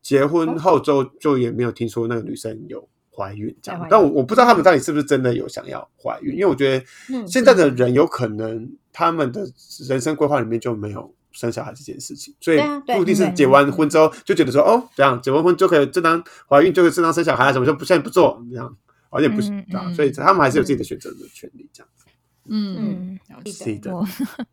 [0.02, 3.72] 结婚后之后就也没有听说那个女生有怀孕这。
[3.72, 9.48] 样但我我不知道他们到底是不是真的有想要怀孕，因为我觉得嗯现在的人有可能他们的
[9.88, 18.66] 人生规划里面就没有生小孩这件事情，所以对啊对对不一定是结完婚之后就觉得说哦，这样结完婚就可以正当怀孕，就可以正当生小孩，什么就不现在不做这样，
[19.10, 19.94] 好像也不是嗯这样，嗯。
[19.94, 21.90] 所以他们还是有自己的选择的权利这样。
[21.96, 22.06] 子。
[22.48, 23.92] 嗯是的，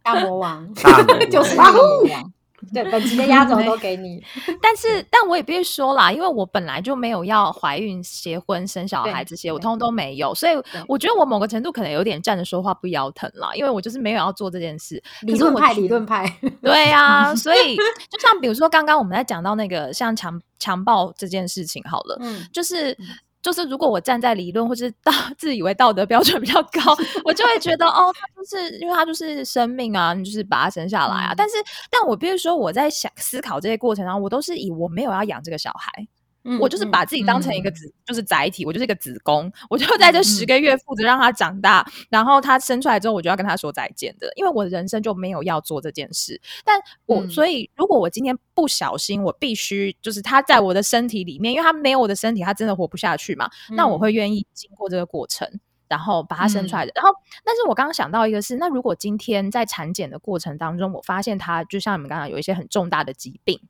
[0.03, 1.21] 大魔王，大魔王。
[1.31, 2.33] 就是大魔王
[2.73, 4.23] 对，本集的压轴都给你。
[4.61, 10.53] 但是，但我也必须说啦，因为我本来就没有要怀孕、结婚、生小孩对这些，我通通都没有，所以
[10.87, 15.03] 我觉得我某个程度可能有点站着说话不腰疼啦，因为我就是没有要做这件事。
[15.23, 16.27] 理论派，理论派，
[16.63, 17.77] 对呀、所以
[18.11, 22.97] 就像比如说刚刚我们在讲到那个像强强暴这件事情好了，嗯，就是。
[23.43, 31.33] 就是如果我站在理论或是道 自以为道德标准比较高，我就会觉得哦，他就是因为他就是生命啊，你就是把他生下来啊。
[31.33, 31.57] 嗯但是，
[31.91, 36.07] 但我必须说，我在想思考这些过程当中，我都是以我没有要养这个小孩，
[36.45, 37.75] 嗯我就是把自己当成一个嗯。
[37.75, 40.47] 子，就是载体，我就是一个子宫，我就在这十嗯。
[40.47, 46.41] 个月负责让他长大，然后他生出来之后，我就要跟他说再见的，因为我的人生就没有要做这件事。
[46.65, 47.31] 但我、嗯。
[47.31, 54.01] 所以，如果我今天不小心，我必须就是他在我的身体里面，因为他没有我的身体，他真的活不下去嘛，那我嗯。
[54.01, 55.49] 会愿意经过这个过程。
[55.89, 57.11] 然后把它生出来的，然后，
[57.45, 63.61] 但是我刚刚想到一个是，那如果今天在产检的过程当中，我发现他就像你们刚刚有一些很重大的疾病，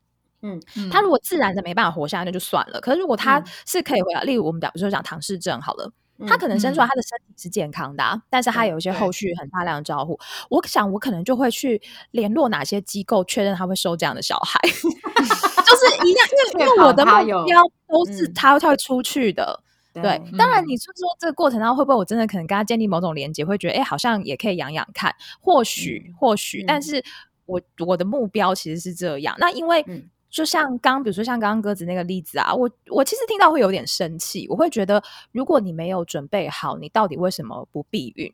[0.43, 2.80] 嗯他如果自然的没办法活下来，那就算了。
[2.80, 3.45] 可是如果他嗯。
[3.66, 5.90] 是可以回来，例如我们讲，比如说讲唐氏症好了，
[6.26, 6.95] 他嗯可能生出来他。
[6.95, 10.18] 的身体是健康的、啊，但是他有一些后续很大量的照护。
[10.51, 11.80] 我想我可能就会去
[12.11, 17.12] 联络哪些机构，确认他会收这样的小孩， 就是一样，因为因为我的目
[17.45, 18.34] 标都是嗯。
[18.34, 19.61] 他他会出去的。
[20.01, 20.66] 对，当然嗯。
[20.66, 26.82] 你是说这个过程当中会不会我真的可能跟他建立某种连接，会觉得哎，诶好像也可以养养看，或许或许，但嗯。
[26.82, 27.05] 是
[27.47, 29.34] 我我的目标其实是这样。
[29.38, 38.33] 那因为嗯就像刚比如说像刚刚鸽子那个例子啊，我我其实听到会有点生气，我会觉得如果你没有准备好，你到底为什么不避孕？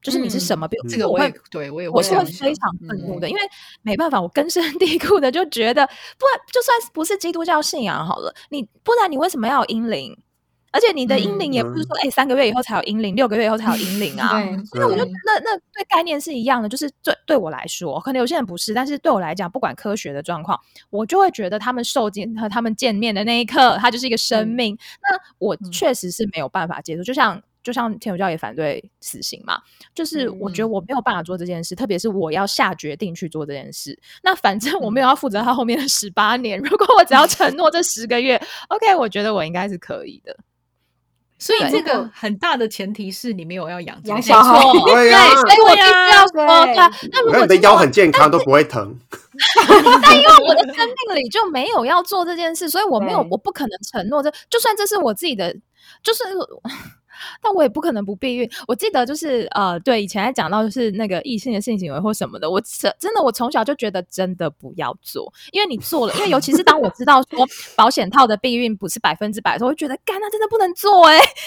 [0.00, 0.66] 就是你是什么？
[0.66, 3.40] 比如这个我也对我也我是会非常愤怒的，嗯因为
[3.82, 10.16] 没办法，我根深蒂固的就觉得，不然就算不是基督教信仰好了，你不然你为什么要有阴灵？
[10.72, 14.40] 而且你的阴龄也不是说，哎、三个月以后才有阴龄，六个月以后才有阴龄啊。
[14.40, 20.58] 对，所以我就那那对概念是一样的，就是对对我来说，可能有些人不是，但是对我来讲，不管科学的状况，
[20.90, 24.76] 我就会觉得他们受见和他们见面的那一刻，他就是一个生命。
[25.02, 29.60] 那我嗯确实是没有办法接受，就像就像天主教也反对死刑嘛，
[29.94, 33.98] 就是我觉得嗯我没有办法做这件事，特别是我要下决定去做这件事。
[34.22, 40.36] 那反正我没有要负责他后面的十八年，如果我只要承诺这十个月， OK，我觉得我应该是可以的。
[41.46, 46.74] 对所以这个很大的前提是你没有要养这个养小孩对呀所以我必须要说，对。
[47.10, 48.94] 那如果你的腰很健康，都不会疼。
[50.02, 55.54] 但因为我的生命里就没有要做这件事，所以我没有，我不可能承诺这，就算这是我自己的，
[56.02, 56.24] 就是。
[57.42, 58.48] 但我也不可能不避孕。
[58.66, 71.18] 我记得就是呃，对以前还讲到就是那个异性的性行为或什么的，我真真的我从小就觉得真的不要做，因为你做了，因为尤其是当我知道说保险套的避孕不是百分之百的时候，我会觉得干那真的不能做哎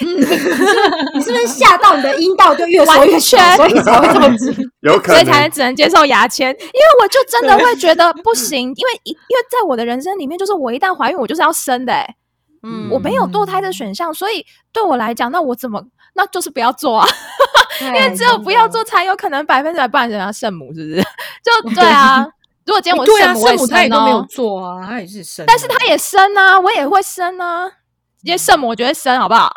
[1.14, 4.54] 你是不是吓到你的阴道就越缩越小，所以才会这么紧？
[4.82, 5.50] 有可能所以才能能。
[5.54, 12.14] 只能接受牙签，因为我就真的会觉得不行，因为一因为在我的人生里面，就是我一旦怀孕，我就是要生的、欸，
[12.64, 15.84] 嗯我没有堕胎的选项，所以对我来讲，那我怎么
[16.14, 17.06] 那就是不要做啊，
[17.80, 21.02] 因因为只有不要做，才有可能百分之百，不然人家圣母是不是？
[21.44, 22.26] 就对啊，
[22.66, 27.70] 如果今天我是对啊，圣母，他也都没有哦，做啊，他也是生啊，但是他也生啊，我也会生啊，
[28.22, 29.52] 因为圣母我觉得生好不好？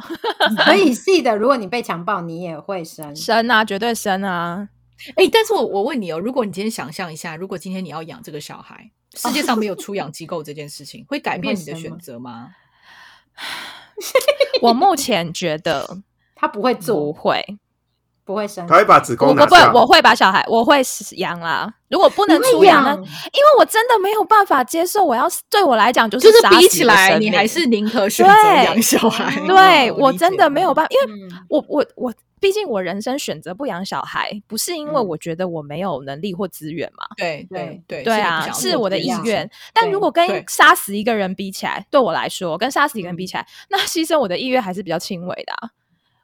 [0.65, 1.35] 可以是的。
[1.37, 3.13] 如果你被强暴，你也会生。
[3.15, 4.67] 生啊，绝对生啊，
[5.15, 12.49] 哎、但是我我问你哦，如果你今天想象一下，如果今天你要养这个小孩，世界上没有出养机构这件事情，会改变你的选择吗？
[14.61, 15.99] 我目前觉得
[16.35, 17.57] 他不会做不做，会。
[18.27, 18.75] 不会生他。
[18.75, 19.71] 会把子我我不会，宫拿下。
[19.73, 20.81] 我会把小孩，我会
[21.15, 21.73] 养啦。
[21.89, 22.91] 如果不能出养呢？
[22.91, 29.33] 因为我真的没有办法接受，我要对我来讲就是就是比起来，你还是宁可选择对养小孩。
[29.47, 37.05] 对我真的没有办法，因为嗯我我我，毕竟我人生选择不养小孩，不是因为嗯我觉得我没有能力或资源嘛。
[37.15, 39.49] 对对对对啊，是是我的意愿。
[39.73, 45.69] 但如果跟杀死一个人比起来，对我来说，跟杀死一个人比起来， 那牺牲我的意愿还是比较轻微的、啊。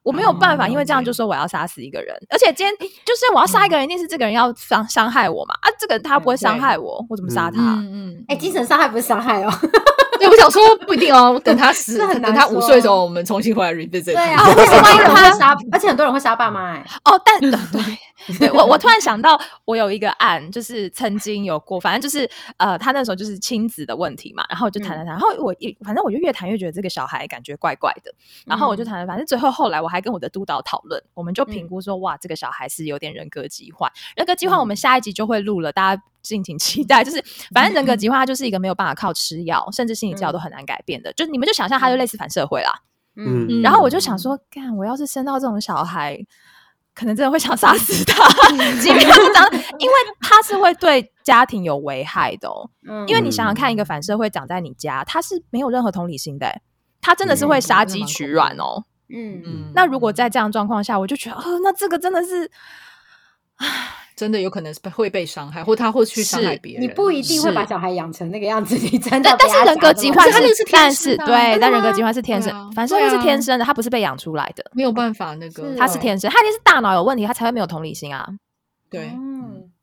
[0.04, 2.74] 我没有办法，哦因为这样就说我要杀死一个人，而且今天
[3.06, 5.56] 就是我要杀一个人，一定是这个人要伤伤害我嘛？
[5.62, 7.62] 啊，这个人他不会伤害我，我怎么杀他？
[7.62, 9.52] 嗯嗯，哎，精神伤害不是伤害哦。
[10.24, 14.14] 对，我想说不一定哦， 等他死，这很难等他五说岁的时候，我们重新回来 revisit。
[14.14, 16.72] 对啊， 而且万一人会杀，而且很多人会杀爸妈。
[16.72, 17.52] 哎， 哦，但对
[18.40, 28.14] 对我我突然想到，我有一个案，就是曾经有过，反正就是呃，他那时候就是亲子的问题嘛，然后我就谈谈谈，然后我一反正我就越谈越觉得这个小孩感觉怪怪的，
[28.46, 36.02] 然后我就谈，反正最后后来我还跟我的督导讨论，我们就评估说，哇，这个小孩是有点人格疾患，人格疾患我们下一集就会录了，大家。
[36.24, 41.14] 敬请期待，就是反正人格疾患它就是一个没有办法靠吃药，甚至心理治疗都很难改变的。
[41.14, 42.72] 就你们就想象它就类似反社会啦。
[43.16, 43.62] 嗯，嗯。
[43.62, 46.18] 然后我就想说，干，我要是生到这种小孩，
[46.96, 48.28] 可能真的会想杀死他，
[48.82, 49.48] 即便是长，
[49.78, 52.70] 因为他是会对家庭有危害的哦。
[52.90, 53.08] 嗯。
[53.08, 56.62] 因为你想想看，一个反社会长在你家，他是没有任何同理心的欸，
[57.02, 58.86] 他真的是会杀鸡取卵哦。
[59.10, 59.44] 嗯。
[59.46, 59.72] 嗯。
[59.76, 62.50] 那如果在这样状况下，我就觉得，哦，那这个真的是，
[64.16, 66.84] 真的有可能是会被伤害，或他会去伤害别人。
[66.84, 75.76] 你不一定会把小孩养成那个样子，你真的但但是人格疾患他那个是天但是生对，但人格疾患是天生，反正又是天生的，他不是被养出来的，没有办法，那个。
[75.76, 78.28] 他是天生，他一定是大脑有问题，他才会没有同理心啊。
[78.92, 79.12] 对，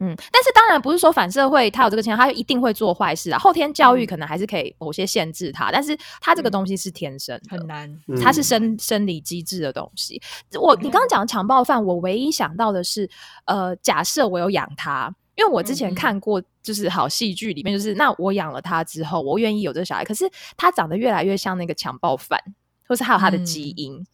[0.00, 3.38] 嗯嗯，但是当然不是说反社会他有这个倾向，他就一定会做坏事啊。
[3.38, 7.94] 后天教育可能还是可以某些限制他，但是他这个东西是天生的，很难。
[8.20, 10.20] 他是生生理机制的东西。
[10.58, 13.08] 我你刚刚讲强暴犯，我唯一想到的是，
[13.44, 15.14] 呃，假设我有养他。
[15.36, 22.38] 因为我之前看过，就是好戏剧里面，就是那我养了他之后，我愿意有这个小孩，可是他长得越来越像那个强暴犯，
[22.86, 24.04] 或是还有他的基因，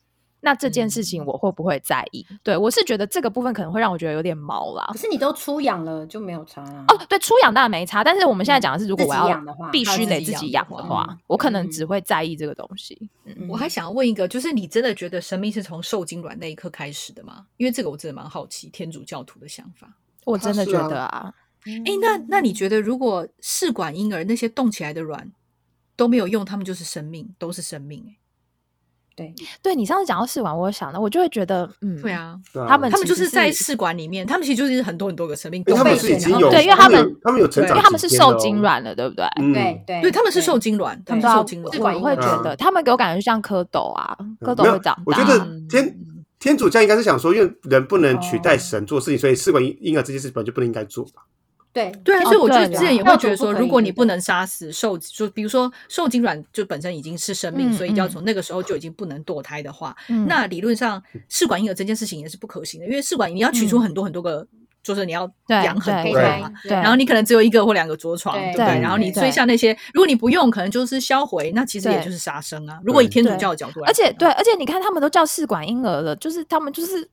[0.47, 2.24] 那这件事情嗯我会不会在意？
[2.44, 4.99] 对我是觉得这个部分可能会让我觉得有点毛啦可。
[4.99, 6.84] 是你都出养了就没有差啊。
[6.86, 13.11] 哦，对，出养当然没差，但是我们现在讲的是，如果我要养的话必须得自己养的话话，我可能嗯只会在意这个东西。
[13.24, 17.44] 嗯我还想要问一个，就是你真的觉得生命是从受精卵那一刻开始的吗？
[17.57, 19.92] 因为这个我真的蛮好奇天主教徒的想法。
[20.24, 21.34] 我真的觉得啊，
[21.64, 25.32] 哎、那那你觉得，如果试管婴儿那些动起来的卵
[25.97, 28.16] 都没有用，他们就是生命，都是生命、欸？
[29.17, 32.39] 对，对你上次讲到试管，我有想到，我就会觉得，嗯，对，啊，
[32.69, 39.25] 他们他们就是在是试管里面，他们其实就是很多很多个生命都被是已经有，对因为他们他们有成长，因为他们是受精，卵了，对不对？
[39.41, 41.81] 嗯，对对对，他们是受精卵，他们受精卵试。
[41.81, 45.03] 管我会觉得他们给我感觉就像蝌蚪啊，蝌蚪会长大。
[45.07, 45.97] 我觉得嗯天
[46.39, 51.23] 天主教应该是想说，因为人不能取代哦神做事情，所以试管婴婴儿这件事本来就不能应该做吧？
[51.77, 64.47] 对对啊，哦所以我就对之前也啦会觉得说，如果你不能杀死受，就比如说受精卵就本身已经是生命，嗯所以要嗯从那个时候就已经不能堕胎的话，嗯那理论上试管婴儿这件事情也是不可行的，因为试管你要取出嗯很多很多个，
[64.83, 66.51] 就是你要对养很多个嘛。
[66.64, 68.81] 然后你可能只有一个或两个着床，对对不对？
[68.81, 72.81] 然后你对追下那些，如果你不用，可能就是销毁，那其实也就是杀生啊。
[72.85, 77.07] 如果以天主教的角度来讲，而且对，而且你看他们都叫试管婴儿了，就是他们就是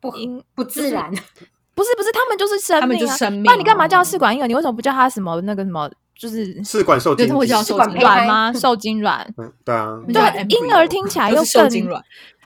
[0.00, 1.12] 不婴不自然。
[1.74, 4.46] 不是不是，他们就是生命、啊，他们就是生命那你干嘛叫哦试管婴儿？
[4.46, 5.90] 你为什么不叫他什么那个什么？
[6.16, 8.52] 就是试管受精卵吗？
[8.54, 9.26] 受精卵？
[9.36, 12.00] 嗯，对啊，对，婴儿听起来就是受又更精卵。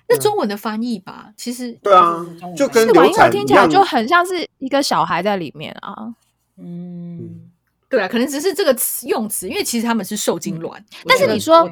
[0.09, 2.25] 那中文的翻译吧，其实对啊，
[2.57, 5.95] 就跟试管婴儿听起来就很像是一个小孩在里面啊。
[6.57, 7.48] 嗯，
[7.91, 10.85] 对啊，可能只是这个词用词，因为其实他们是受精卵。
[11.07, 11.69] 但是你说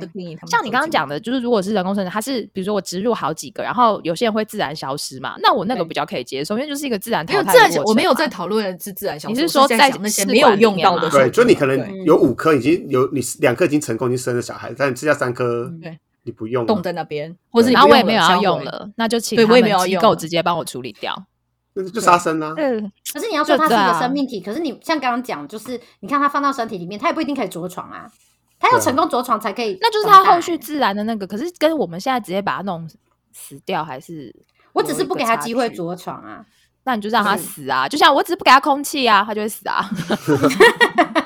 [0.46, 11.32] 像你刚刚讲的，就是如果是人工生殖，它是比如说我植入好几个，然后有些人会自然消失嘛，那我那个比较可以接受，因为就是一个自然淘汰自然消，我没有在讨论的是自然消失，你是说在那些试没有用到的对，卵？
[11.32, 15.70] 就你可能有五颗已经有你两颗已经成功已经生了小孩，但剩下三颗
[16.22, 21.26] 你不用冻在那边，或者然后我也没有要用了那就请对他们机我也没有要用了构直接帮我处理掉。
[21.76, 22.54] 那就杀生啦。
[22.56, 28.10] 嗯，可是你要说它是一个生命体，可是你像刚刚讲，就是你看它放到身体里面，它也不一定可以着床啊，
[28.58, 29.76] 它要成功着床才可以。
[29.80, 30.56] 那就是他后续。
[30.56, 32.88] 自然的那个，可是跟我们现在直接把它弄
[33.32, 34.34] 死掉，还是
[34.72, 36.44] 我只是不给他机会着床啊。
[36.84, 37.88] 那你就让他死啊！
[37.88, 39.84] 就像我只是不给他空气啊，他就会死啊。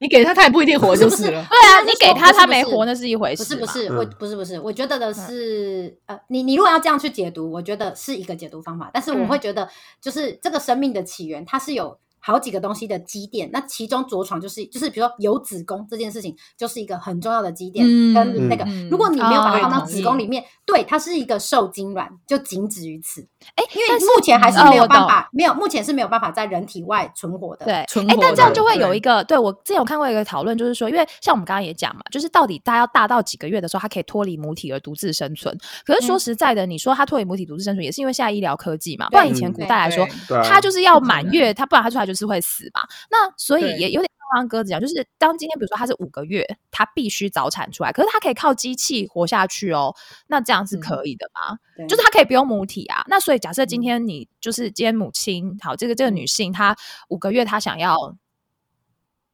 [0.00, 1.24] 你给他，他也不一定活就不是。
[1.26, 3.42] 对啊，你给他他没活，那是一回事。
[3.42, 9.68] 不是不是，嗯我不是不是，我觉得的是，呃，你你如果要这样去解读，我觉得是一个解读方法，但是我嗯会觉得，
[10.00, 23.26] 就是这个生命的起源，它是有好几个东西的基点，那其中着床就是就是比如说有子宫这件事情，就是一个很重要的基点，嗯跟那个，嗯如果你没有把它放到哦子宫里面，对，它是一个受精卵，就仅止于此。
[23.54, 27.64] 哎，因为目前还是没有办法，没有目前是没有办法在人体外存活的。
[27.64, 35.56] 对，哎，存活哎但这样就会有一个，对我之前有看过一个讨论，就是说，因为像我们刚刚也讲嘛，就是到底它要大到几个月的时候，它可以脱离母体而独自生存。
[35.86, 40.06] 可是说嗯实在的，你说它脱离母体独自生存，也是因为现在医疗科技嘛，不然以前嗯古代来说，
[40.44, 42.82] 它就是要满月，它不然它出来就是会死嘛。
[43.10, 49.94] 那所以也有点像刚刚鸽子讲，就是当今天比如说他是五个月，他必须早产出来，可是他可以靠机器活下去哦，
[50.26, 51.58] 那这样是嗯可以的吗？
[51.76, 53.04] 对就是他可以不用母体啊。
[53.08, 56.76] 那所以假设今嗯天你就是今天母亲，好，这个这个女性她
[57.08, 58.16] 五个月她想要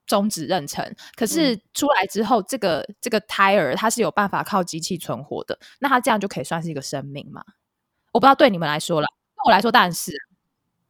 [0.07, 7.43] 终止妊娠，可嗯是出来之后，这个这个胎儿它是有办法靠机器存活的，那它这样就可以算是一个生命吗？
[8.13, 10.23] 我不知道对你们来说了，对我来说当然是啊。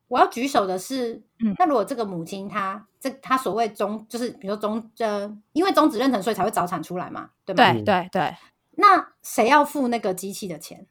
[0.08, 7.72] 我要举手的是，嗯那如果这个母亲她这她所谓终就是比如说终呃，因为终止妊娠，所以才会早产出来嘛，对吧？
[7.72, 8.34] 对对对，
[8.76, 10.86] 那谁要付那个机器的钱？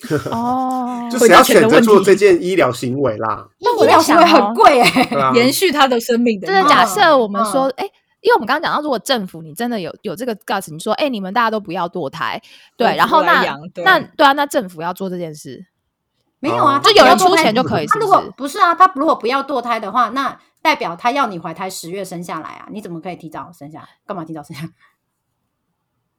[0.32, 3.46] 哦就谁要选择做这件医疗行为啦？
[3.60, 7.84] 那我在医疗行为很贵哎、 延续他的生命的就是假设我们嗯说，哎、
[8.22, 12.40] 因为我们刚刚讲到，如果政府你真的有有这个 guts，你说，哎、你们大家都不要堕胎，
[12.78, 15.66] 对，然后那对那对啊，那政府要做这件事，
[16.40, 18.58] 没有啊，就有人出钱就可以，是他如果不是？
[18.58, 23.88] 啊，他如果不要堕胎的话，那代表他要你怀胎十月生下来啊，你怎么可以提早生下？
[24.06, 24.64] 干嘛提早生下？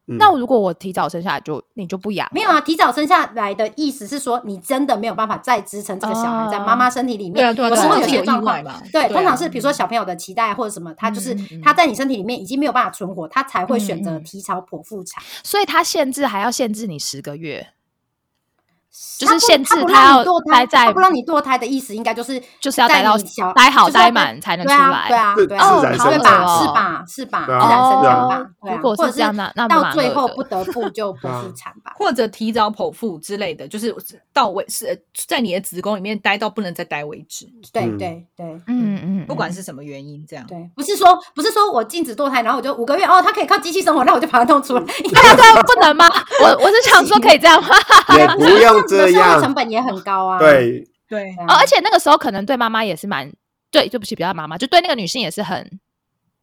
[0.08, 2.28] 嗯那如果我提早生下来就，你就不养？
[2.34, 7.34] 没有啊，提早生下来的意思是说，你真的没有办法再支撑这个小孩在妈妈身体里面。
[7.36, 8.82] 对啊对啊，有时候有对啊会有些状况，嘛？
[8.92, 15.24] 对，通啊常是比如说小朋友的脐带或者什么，他就是他在你身体里面已经没有办法存活，他才会选择提早剖腹产。
[15.44, 17.68] 所以他限制还要限制你十个月，
[19.18, 26.26] 就是限制他要让你堕胎，待在他不让你堕胎的意思，应该就是就是要待到小待好待满才能出来啊对啊，是对啊，自然生对吧？
[26.26, 27.06] 产是吧？
[27.08, 27.46] 是吧？
[27.46, 28.46] 自然生吧？
[28.62, 31.94] 对啊如果是或者这样那那到最后不得不就剖腹 产吧？
[31.98, 33.96] 或者提早剖腹之类的，就是
[34.34, 34.96] 到为是呃
[35.28, 38.46] 在你的子宫里面待到不能再待为止，对嗯对对。
[38.68, 40.46] 嗯嗯，不管嗯是什么原因，这样。
[40.48, 44.82] 对，不是说不是说我禁止堕胎，然后我就五个月哦，他可以靠机器生活，那我就把它弄出来。
[44.84, 46.10] 对啊对啊，不能吗？
[46.42, 47.70] 我我是想说可以这样吗？
[48.18, 50.40] 也不用样子的生活成，本也很高啊。
[50.40, 53.32] 对，对对啊，哦，而且那个时候可能对妈妈也是蛮
[53.70, 55.80] 对，对不起，不要妈妈，就对那个女性也是很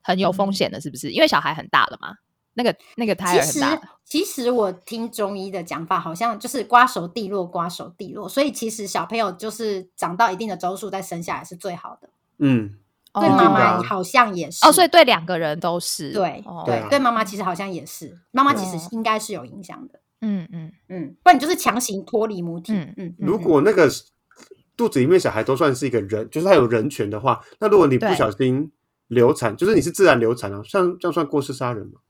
[0.02, 1.10] 很有风险的，是不是？
[1.10, 2.14] 因为小孩很大了嘛，
[2.54, 3.88] 那个那个胎其实儿很大。
[4.04, 8.26] 其实我听中医的讲法，好像就是瓜熟蒂落，瓜熟蒂落。
[8.26, 12.08] 所以其实小朋友就是长到一定的周数再生下来是最好的。
[12.38, 12.74] 嗯，
[13.12, 20.00] 哦对妈妈好像也是哦，所以对两个人都是对哦对啊对妈妈其实好像也是，妈妈其哦实应该是有影响的。
[20.20, 22.72] 嗯嗯嗯，不然你就是强行脱离母体。
[22.72, 23.88] 嗯嗯嗯，如果那个
[24.76, 28.70] 肚子里面小孩都算是一个人，就是他有人权的话，那如果你不小心
[29.08, 32.00] 流产，就是你是自然流产啊，像这样算过失杀人吗？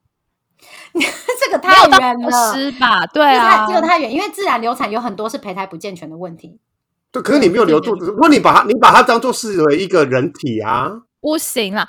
[1.41, 3.07] 这个太远了，失吧？
[3.07, 6.59] 对这个太啊，这个太远，因为自然流产有很多是胚胎不健全的问题。
[7.11, 11.89] 对，可是你没有留肚子，如果你把它你把它当做视为一个人体啊，不行啊，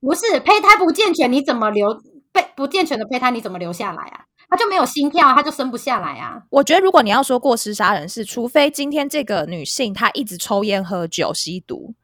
[0.00, 2.00] 不是胚胎不健全，你怎么留
[2.32, 4.24] 被不健全的胚胎你怎么留下来啊？
[4.48, 6.42] 他就没有心跳，他就生不下来啊。
[6.50, 11.94] 我觉得如果你要说过失杀人，是除非今天这个女性她一直抽烟、喝酒、吸毒。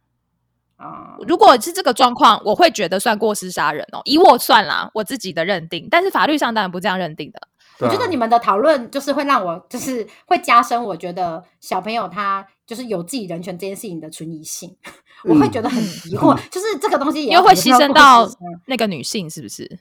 [0.76, 4.00] 啊、如果是这个状况，我会觉得算过失杀人哦。
[4.04, 7.38] 以我算啦，我自己的认定，但是法律上当然不这样认定的。
[7.38, 7.48] 啊
[7.80, 14.76] 我觉得你们的讨论就是会让我，就是会加深我觉得小朋友他就是有自己人权这件事情的存疑性，
[15.24, 18.28] 我会觉得很疑惑，就是这个东西也又会牺牲到
[18.66, 19.78] 那个女性，是不是？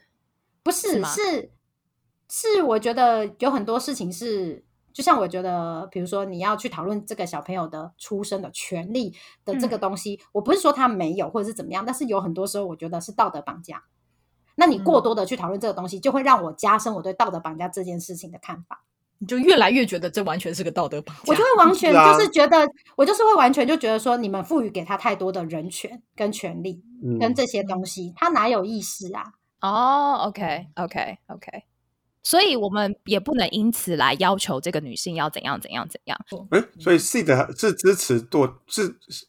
[0.63, 1.51] 不是吗是
[2.29, 4.63] 是，我觉得有很多事情是，
[4.93, 13.83] 就像我觉得，比如说你要去讨论这个小朋友的出生的权利的这个东西，我不是说他没有或者是怎么样，但是有很多时候我觉得是道德绑架。
[14.55, 18.83] 那你过多的去讨论这个东西，就会让我加深我对道德绑架这件事情的看法。
[19.17, 21.23] 你就越来越觉得这完全是个道德绑架。
[21.27, 29.33] 我就会完全就是觉得，我就是会完全就觉得说，你们赋予给他太多的人权跟权利嗯跟这些东西，他哪有意识啊？
[29.61, 31.63] 哦，OK，OK，OK，
[32.29, 36.15] 所以我们也不能因此来要求这个女性要怎样怎样怎样。
[36.51, 39.25] 哎，所以 C 的是支持堕是，是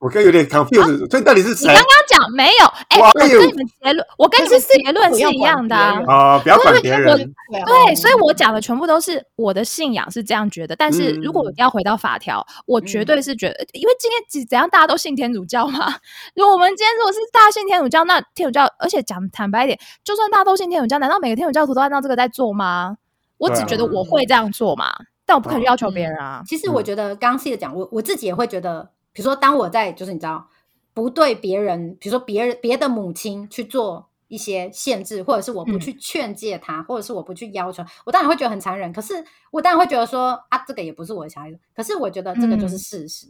[0.00, 2.66] 我刚有点 confused，所以到底是谁你刚刚讲没有？
[2.88, 7.10] 哎、跟你们结论，我跟你们结论是一样的、啊不要管别人。
[7.10, 7.14] 啊？
[7.14, 7.34] 不要管别人，
[7.66, 15.94] 对所以我讲的全部都是我的信仰是这样觉得，但是如果嗯要回到法条，我绝对是觉得，因为今天怎怎样大家都信天主教嘛。
[16.34, 22.96] 如果我们今天如果是大家信天主教，那天主教，而且讲坦白一点，就算大家都信天主教，难道每个天主教徒都按照这个在做吗？
[23.36, 24.90] 我只觉得我会这样做嘛，
[25.26, 26.42] 但我不可能嗯要求别人啊。
[26.46, 28.90] 其实我觉得刚刚 C 的讲，我我自己也会觉得，
[29.20, 30.48] 比如说当我在就是你知道
[30.94, 38.90] 不对别人，比如说别人别的母亲去做一些限制，或者是我不嗯去劝诫他，或者是我不去要求，我当然会觉得很残忍。
[38.94, 43.26] 可是我当然会觉得说啊，这个也不是我的小孩子，可是我觉得这个就是嗯事实，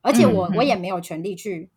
[0.00, 1.68] 而且我、嗯我也没有权利去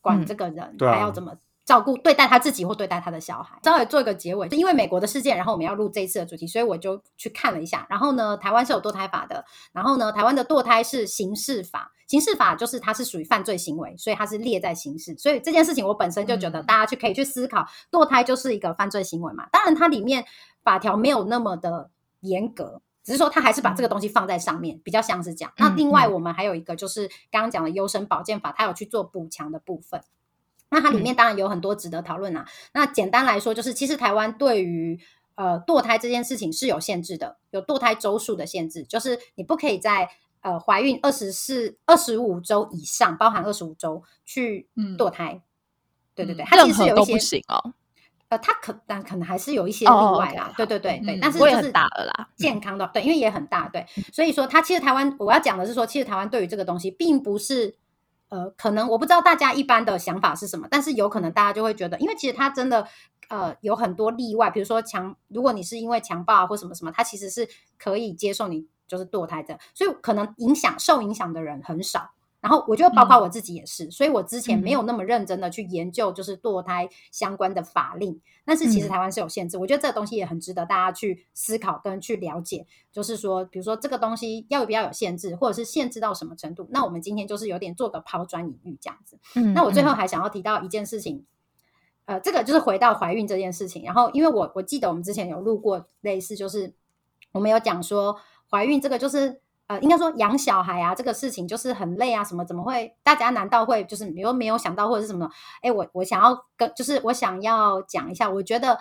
[0.00, 1.36] 管嗯这个人，对啊他要怎么。
[1.68, 7.86] 照顾对待他自己或对待他的小孩，稍微做一个结尾，因为美国的事件，然后我们要录这一次的主题，所以我就去看了一下。
[7.90, 15.14] 然后呢，台湾是有堕胎法的，然后呢，台湾的堕胎是刑事法，刑事法就是它是属于犯罪行为，所以它是列在刑事。
[15.18, 19.46] 所以这件事情我本身就觉得嗯大家去可以去思考，堕胎就是一个犯罪行为嘛。
[19.52, 20.24] 当然，它里面
[20.64, 21.90] 法条没有那么的
[22.20, 22.80] 严格。
[23.04, 25.52] 只是说，它还是把这个东西放在上面，比较像是这样。
[25.58, 30.02] 那另外，嗯我们还有一个就是刚刚讲的优生保健法，它有去做补强的部分。
[30.70, 32.46] 那它里面当然有很多值得讨论啊。
[32.72, 34.98] 那简单来说，就是其实台湾对于
[35.34, 40.08] 呃堕胎这件事情是有限制的，有堕胎周数的限制，就是你不可以在
[40.40, 45.42] 呃怀孕二十四、二十五周以上，包含二十五周去嗯堕胎。
[46.14, 47.72] 对对对，嗯它其实是有一些不行哦，
[48.28, 50.46] 呃，它可但可能还是有一些例哦外啦。
[50.46, 52.28] 好对对对对，嗯但是就是大了啦。
[52.36, 57.76] 健康的，对，因为也很大，对，所以说它其实台湾我要讲的是说，其实台湾对于这个东西并不是
[58.28, 62.86] 呃，可能我不知道大家一般的想法是什么，但是有可能大家就会觉得，因为其实他真的
[63.28, 67.48] 呃有很多例外，比如说强，如果你是因为强暴啊或什么什么，他其实是
[67.78, 72.10] 可以接受你就是堕胎的，所以可能影响受影响的人很少。
[72.40, 82.64] 然后我觉得包括我自己也是，所以我之前没有那么认真的去研究就是堕胎相关的法令，但是其实嗯台湾是有限制，我觉得这个东西也很值得大家去思考跟去了解。
[82.92, 86.68] 就是说，比如说这个东西要不要有限制，或者是限制到什么程度？
[86.70, 89.18] 那我们今天就是有点做个抛砖引玉这样子。
[89.34, 91.24] 嗯那我最后嗯还想要提到一件事情，
[92.04, 93.82] 呃，这个就是回到怀孕这件事情。
[93.82, 96.72] 然后，因为我我记得我们之前有录过类似，就是
[97.32, 98.16] 我们有讲说
[98.48, 99.40] 怀孕这个就是。
[99.68, 102.96] 呃，应该说养小孩啊，这个事情就是很累啊，什么怎么会？
[103.02, 105.30] 大家难道会就是比如没有想到或者是什么？
[105.62, 108.78] 哎，我我想要跟，就是我想要讲一下，我觉得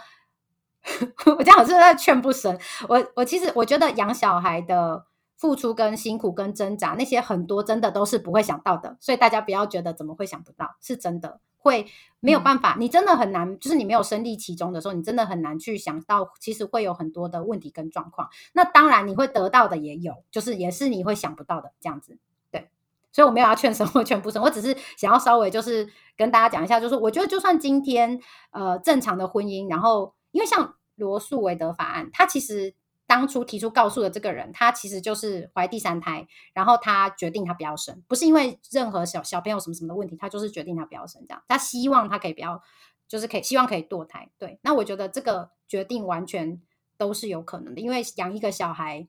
[1.38, 2.57] 我这样是在劝不神。
[2.88, 11.85] 我我其实我觉得养小孩的付出跟辛苦跟挣扎，那些很多真的都是不会想到的，所以大家不要觉得怎么会想不到，是真的会
[12.19, 18.29] 没有办法，你真的很难，就是你没有身历其中的时候，你真的很难去想到，其实会有很多的问题跟状况。
[18.53, 22.17] 那当然你会得到的也有，就是也是你会想不到的这样子。
[22.51, 22.69] 对，
[23.11, 28.19] 所以我没有要劝生或劝不生，我只是想要稍微就是跟大家讲一下，就是我觉得就算今天
[28.51, 32.75] 呃正常的婚姻，然后因为像罗素韦德法案，它其实。
[33.07, 42.61] 当初提出告诉的这个人，他其实就是怀第三胎，然后他决定他不要生，不是因为任何小小朋友什么什么的问题，他就是决定他不要生，这样，他希望他可以不要，
[43.07, 44.29] 就是可以希望可以堕胎。
[44.37, 46.61] 对，那我觉得这个决定完全
[46.97, 49.07] 都是有可能的，因为养一个小孩，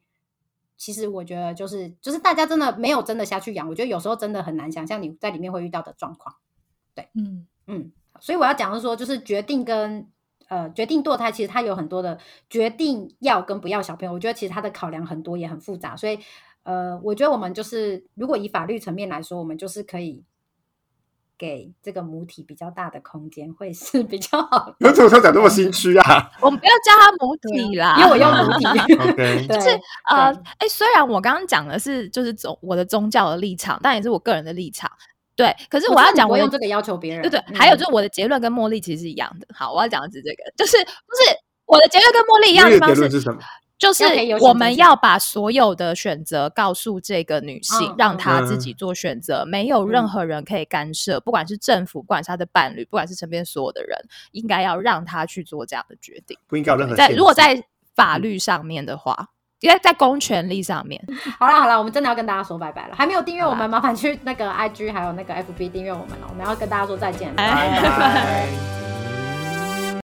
[0.76, 6.36] 其实我觉得就是就是大家真的没有真的下去养，我觉得有时候真的很难想象你在里面会遇到的状况。
[6.94, 10.08] 对嗯嗯，所以我要讲的是说，就是决定跟
[10.48, 12.18] 呃决定堕胎，其实它有很多的
[12.50, 16.18] 决定要跟不要小朋友，我觉得其实它的考量很多也很复杂，所以
[16.64, 20.24] 呃，我觉得我们就是如果以法律层面来说，我们就是可以
[21.38, 24.88] 给这个母体比较大的空间，会是比较好的。
[24.88, 28.64] 为什么讲那么心虚啊 我们不要叫他母体啦，因为我用母体
[29.48, 29.70] 就是
[30.10, 34.90] 呃对，哎，虽然我刚刚讲的是就是宗我的宗教的立场，但也是我个人的立场。
[35.38, 37.22] 对，可是我我要讲我用这个要求别人。
[37.22, 39.46] 对对，嗯还有就是我的结论跟茉莉其实是一样的。
[39.54, 43.38] 好，我要讲的是这个，就是不是我的结论跟茉莉一样你的的方式，结论是什么？
[43.78, 44.04] 就是
[44.40, 53.96] 我们要把所有的选择告诉这个女性，嗯让她自己做选择，没有任嗯何人可以干涉，不管是政府，不管是她的伴侣，不管是身边所有的人，
[54.32, 56.36] 应该要让她去做这样的决定。
[56.48, 57.62] 不应该有任何在如果在
[57.94, 59.28] 法律上面的话，
[59.60, 61.02] 因为在公权力上面，
[61.38, 62.94] 好了好了，我们真的要跟大家说拜拜了。
[62.96, 66.26] 还没有订阅我们，麻烦去那个 IG 还有那个 FB 订阅我们了。
[66.28, 68.77] 我们要跟大家说再见，哎拜拜。